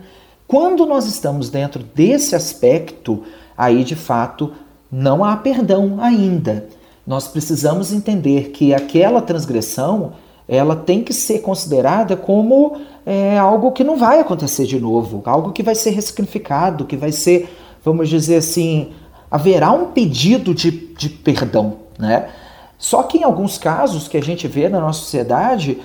Quando 0.48 0.86
nós 0.86 1.06
estamos 1.06 1.50
dentro 1.50 1.84
desse 1.84 2.36
aspecto, 2.36 3.24
aí 3.58 3.84
de 3.84 3.96
fato 3.96 4.54
não 4.92 5.24
há 5.24 5.36
perdão 5.36 5.98
ainda. 6.00 6.68
Nós 7.06 7.28
precisamos 7.28 7.92
entender 7.92 8.52
que 8.52 8.74
aquela 8.74 9.22
transgressão 9.22 10.13
ela 10.47 10.75
tem 10.75 11.03
que 11.03 11.13
ser 11.13 11.39
considerada 11.39 12.15
como 12.15 12.77
é, 13.06 13.38
algo 13.38 13.71
que 13.71 13.84
não 13.84 13.97
vai 13.97 14.19
acontecer 14.19 14.65
de 14.65 14.79
novo, 14.79 15.21
algo 15.25 15.51
que 15.51 15.63
vai 15.63 15.75
ser 15.75 15.91
ressignificado, 15.91 16.86
que 16.86 16.97
vai 16.97 17.12
ser, 17.12 17.49
vamos 17.84 18.10
dizer 18.10 18.38
assim, 18.38 18.91
haverá 19.29 19.71
um 19.71 19.88
pedido 19.88 20.53
de, 20.53 20.71
de 20.71 21.10
perdão, 21.10 21.77
né? 21.97 22.29
Só 22.77 23.03
que 23.03 23.19
em 23.19 23.23
alguns 23.23 23.58
casos 23.58 24.10
que 24.10 24.17
a 24.17 24.21
gente 24.21 24.47
vê 24.47 24.67
na 24.67 24.79
nossa 24.82 24.99
sociedade, 24.99 25.79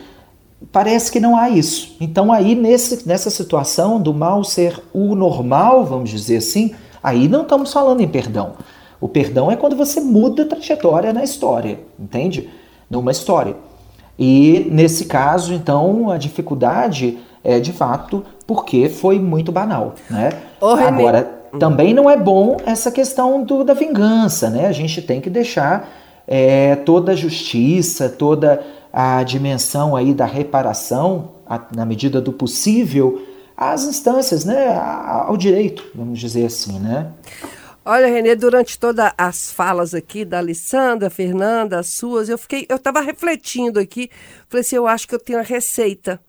parece 0.73 1.13
que 1.13 1.21
não 1.21 1.37
há 1.37 1.49
isso. 1.49 1.97
Então 2.01 2.33
aí 2.33 2.57
nesse, 2.57 3.07
nessa 3.07 3.31
situação 3.31 4.01
do 4.01 4.13
mal 4.13 4.43
ser 4.43 4.83
o 4.93 5.15
normal, 5.15 5.85
vamos 5.85 6.11
dizer 6.11 6.39
assim, 6.39 6.75
aí 7.03 7.29
não 7.29 7.43
estamos 7.43 7.73
falando 7.73 8.01
em 8.01 8.09
perdão. 8.09 8.55
O 9.01 9.09
perdão 9.09 9.51
é 9.51 9.55
quando 9.55 9.77
você 9.77 10.01
muda 10.01 10.43
a 10.43 10.47
trajetória 10.47 11.13
na 11.13 11.23
história, 11.23 11.79
entende? 11.99 12.51
Numa 12.91 13.13
história. 13.13 13.55
E 14.19 14.67
nesse 14.71 15.05
caso, 15.05 15.55
então, 15.55 16.11
a 16.11 16.19
dificuldade 16.19 17.19
é 17.45 17.61
de 17.61 17.73
fato 17.73 18.25
porque 18.47 18.89
foi 18.89 19.19
muito 19.19 19.53
banal, 19.53 19.95
né? 20.11 20.31
Ô, 20.61 20.69
Agora, 20.69 21.23
também 21.59 21.95
não 21.95 22.11
é 22.11 22.17
bom 22.17 22.57
essa 22.67 22.91
questão 22.91 23.43
do, 23.43 23.63
da 23.63 23.75
vingança, 23.75 24.51
né? 24.51 24.67
A 24.67 24.73
gente 24.73 25.01
tem 25.01 25.21
que 25.21 25.31
deixar 25.31 25.89
é, 26.27 26.77
toda 26.77 27.13
a 27.13 27.17
justiça, 27.17 28.09
toda 28.09 28.61
a 28.93 29.23
dimensão 29.23 29.95
aí 29.95 30.13
da 30.13 30.27
reparação, 30.27 31.31
a, 31.47 31.61
na 31.75 31.87
medida 31.87 32.21
do 32.21 32.33
possível, 32.33 33.23
às 33.57 33.85
instâncias, 33.85 34.45
né? 34.45 34.75
Ao 34.77 35.37
direito, 35.37 35.85
vamos 35.95 36.19
dizer 36.19 36.47
assim, 36.47 36.79
né? 36.79 37.09
Olha, 37.91 38.07
Renê, 38.07 38.37
durante 38.37 38.79
todas 38.79 39.11
as 39.17 39.51
falas 39.51 39.95
aqui 39.95 40.23
da 40.23 40.37
Alessandra, 40.37 41.09
Fernanda, 41.09 41.79
as 41.79 41.87
suas, 41.87 42.29
eu 42.29 42.37
fiquei, 42.37 42.67
eu 42.69 42.77
estava 42.77 43.01
refletindo 43.01 43.81
aqui, 43.81 44.11
falei 44.47 44.61
assim, 44.61 44.77
eu 44.77 44.87
acho 44.87 45.09
que 45.09 45.15
eu 45.15 45.19
tenho 45.19 45.39
a 45.39 45.43
receita 45.43 46.21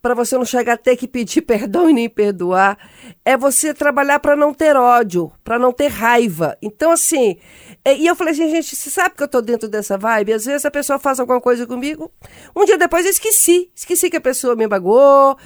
para 0.00 0.14
você 0.14 0.38
não 0.38 0.44
chegar 0.44 0.74
a 0.74 0.76
ter 0.76 0.96
que 0.96 1.08
pedir 1.08 1.42
perdão 1.42 1.90
e 1.90 1.92
nem 1.92 2.08
perdoar, 2.08 2.78
é 3.24 3.36
você 3.36 3.74
trabalhar 3.74 4.20
para 4.20 4.36
não 4.36 4.54
ter 4.54 4.76
ódio, 4.76 5.32
para 5.42 5.58
não 5.58 5.72
ter 5.72 5.88
raiva. 5.88 6.56
Então, 6.62 6.92
assim, 6.92 7.36
é, 7.84 7.96
e 7.96 8.06
eu 8.06 8.14
falei 8.14 8.32
assim, 8.32 8.48
gente, 8.48 8.76
você 8.76 8.88
sabe 8.88 9.16
que 9.16 9.24
eu 9.24 9.28
tô 9.28 9.40
dentro 9.40 9.68
dessa 9.68 9.98
vibe? 9.98 10.34
Às 10.34 10.44
vezes 10.44 10.64
a 10.64 10.70
pessoa 10.70 11.00
faz 11.00 11.18
alguma 11.18 11.40
coisa 11.40 11.66
comigo, 11.66 12.12
um 12.54 12.64
dia 12.64 12.78
depois 12.78 13.04
eu 13.04 13.10
esqueci, 13.10 13.72
esqueci 13.74 14.08
que 14.08 14.18
a 14.18 14.20
pessoa 14.20 14.54
me 14.54 14.68
bagou. 14.68 15.36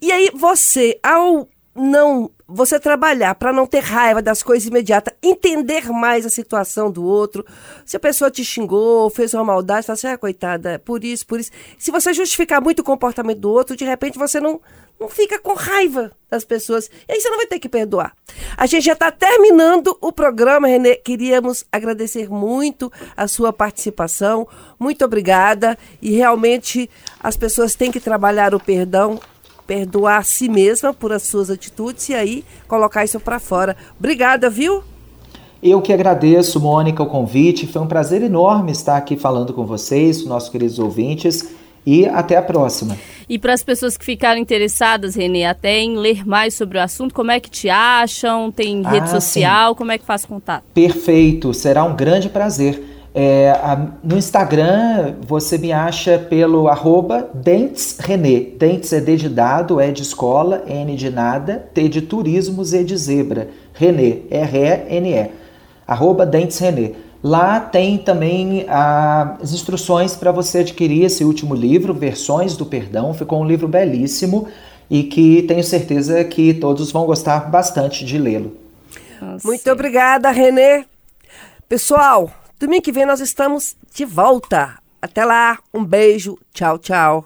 E 0.00 0.12
aí 0.12 0.30
você, 0.32 1.00
ao 1.02 1.48
não 1.74 2.30
você 2.46 2.80
trabalhar 2.80 3.34
para 3.36 3.52
não 3.52 3.64
ter 3.64 3.78
raiva 3.78 4.20
das 4.20 4.42
coisas 4.42 4.66
imediatas, 4.66 5.14
entender 5.22 5.88
mais 5.90 6.26
a 6.26 6.28
situação 6.28 6.90
do 6.90 7.04
outro. 7.04 7.46
Se 7.86 7.96
a 7.96 8.00
pessoa 8.00 8.30
te 8.30 8.44
xingou, 8.44 9.08
fez 9.08 9.32
uma 9.34 9.44
maldade, 9.44 9.86
fala 9.86 9.94
assim, 9.94 10.08
ah, 10.08 10.18
coitada, 10.18 10.78
por 10.80 11.04
isso, 11.04 11.24
por 11.26 11.38
isso. 11.38 11.52
Se 11.78 11.92
você 11.92 12.12
justificar 12.12 12.60
muito 12.60 12.80
o 12.80 12.84
comportamento 12.84 13.38
do 13.38 13.50
outro, 13.50 13.76
de 13.76 13.84
repente 13.84 14.18
você 14.18 14.40
não, 14.40 14.60
não 14.98 15.08
fica 15.08 15.38
com 15.38 15.54
raiva 15.54 16.10
das 16.28 16.44
pessoas. 16.44 16.90
E 17.08 17.12
aí 17.12 17.20
você 17.20 17.30
não 17.30 17.36
vai 17.36 17.46
ter 17.46 17.60
que 17.60 17.68
perdoar. 17.68 18.16
A 18.56 18.66
gente 18.66 18.84
já 18.84 18.94
está 18.94 19.12
terminando 19.12 19.96
o 20.00 20.12
programa, 20.12 20.66
Renê. 20.66 20.96
Queríamos 20.96 21.64
agradecer 21.70 22.28
muito 22.28 22.92
a 23.16 23.28
sua 23.28 23.52
participação. 23.52 24.46
Muito 24.78 25.04
obrigada. 25.04 25.78
E 26.02 26.10
realmente 26.10 26.90
as 27.20 27.36
pessoas 27.36 27.76
têm 27.76 27.92
que 27.92 28.00
trabalhar 28.00 28.54
o 28.54 28.60
perdão 28.60 29.20
perdoar 29.70 30.18
a 30.18 30.22
si 30.24 30.48
mesma 30.48 30.92
por 30.92 31.12
as 31.12 31.22
suas 31.22 31.48
atitudes 31.48 32.08
e 32.08 32.14
aí 32.14 32.44
colocar 32.66 33.04
isso 33.04 33.20
para 33.20 33.38
fora. 33.38 33.76
Obrigada, 33.96 34.50
viu? 34.50 34.82
Eu 35.62 35.80
que 35.80 35.92
agradeço, 35.92 36.58
Mônica, 36.58 37.00
o 37.00 37.06
convite. 37.06 37.68
Foi 37.68 37.80
um 37.80 37.86
prazer 37.86 38.20
enorme 38.20 38.72
estar 38.72 38.96
aqui 38.96 39.16
falando 39.16 39.52
com 39.52 39.64
vocês, 39.64 40.26
nossos 40.26 40.48
queridos 40.48 40.80
ouvintes. 40.80 41.54
E 41.86 42.04
até 42.04 42.36
a 42.36 42.42
próxima. 42.42 42.98
E 43.28 43.38
para 43.38 43.54
as 43.54 43.62
pessoas 43.62 43.96
que 43.96 44.04
ficaram 44.04 44.40
interessadas, 44.40 45.14
Renê, 45.14 45.44
até 45.44 45.78
em 45.78 45.96
ler 45.96 46.26
mais 46.26 46.54
sobre 46.54 46.76
o 46.76 46.82
assunto, 46.82 47.14
como 47.14 47.30
é 47.30 47.38
que 47.38 47.48
te 47.48 47.70
acham? 47.70 48.50
Tem 48.50 48.82
rede 48.82 49.04
ah, 49.04 49.20
social? 49.20 49.70
Sim. 49.70 49.78
Como 49.78 49.92
é 49.92 49.98
que 49.98 50.04
faz 50.04 50.24
contato? 50.24 50.64
Perfeito, 50.74 51.54
será 51.54 51.84
um 51.84 51.94
grande 51.94 52.28
prazer. 52.28 52.89
É, 53.12 53.50
a, 53.50 53.88
no 54.04 54.16
Instagram 54.16 55.16
você 55.26 55.58
me 55.58 55.72
acha 55.72 56.18
pelo 56.18 56.68
arroba 56.68 57.28
Dentes 57.34 57.98
René. 57.98 58.40
Dentes 58.56 58.92
é 58.92 59.00
D 59.00 59.16
de 59.16 59.28
dado, 59.28 59.80
é 59.80 59.90
de 59.90 60.02
escola, 60.02 60.62
N 60.66 60.94
de 60.94 61.10
nada, 61.10 61.68
T 61.74 61.88
de 61.88 62.02
turismo, 62.02 62.64
Z 62.64 62.84
de 62.84 62.96
zebra. 62.96 63.48
René, 63.74 64.18
R-E-N-E. 64.30 65.30
Arroba 65.86 66.24
Dentes 66.24 66.58
René. 66.58 66.92
Lá 67.22 67.60
tem 67.60 67.98
também 67.98 68.64
ah, 68.68 69.36
as 69.42 69.52
instruções 69.52 70.16
para 70.16 70.32
você 70.32 70.58
adquirir 70.58 71.04
esse 71.04 71.22
último 71.22 71.54
livro, 71.54 71.92
Versões 71.92 72.56
do 72.56 72.64
Perdão. 72.64 73.12
Ficou 73.12 73.42
um 73.42 73.44
livro 73.44 73.68
belíssimo 73.68 74.48
e 74.88 75.02
que 75.02 75.42
tenho 75.42 75.62
certeza 75.62 76.22
que 76.24 76.54
todos 76.54 76.90
vão 76.90 77.04
gostar 77.04 77.50
bastante 77.50 78.04
de 78.04 78.18
lê-lo. 78.18 78.56
Muito 79.44 79.70
obrigada, 79.70 80.30
Renê. 80.30 80.84
Pessoal, 81.68 82.30
Domingo 82.60 82.82
que 82.82 82.92
vem 82.92 83.06
nós 83.06 83.20
estamos 83.20 83.74
de 83.94 84.04
volta. 84.04 84.78
Até 85.00 85.24
lá, 85.24 85.58
um 85.72 85.82
beijo, 85.82 86.36
tchau, 86.52 86.78
tchau. 86.78 87.24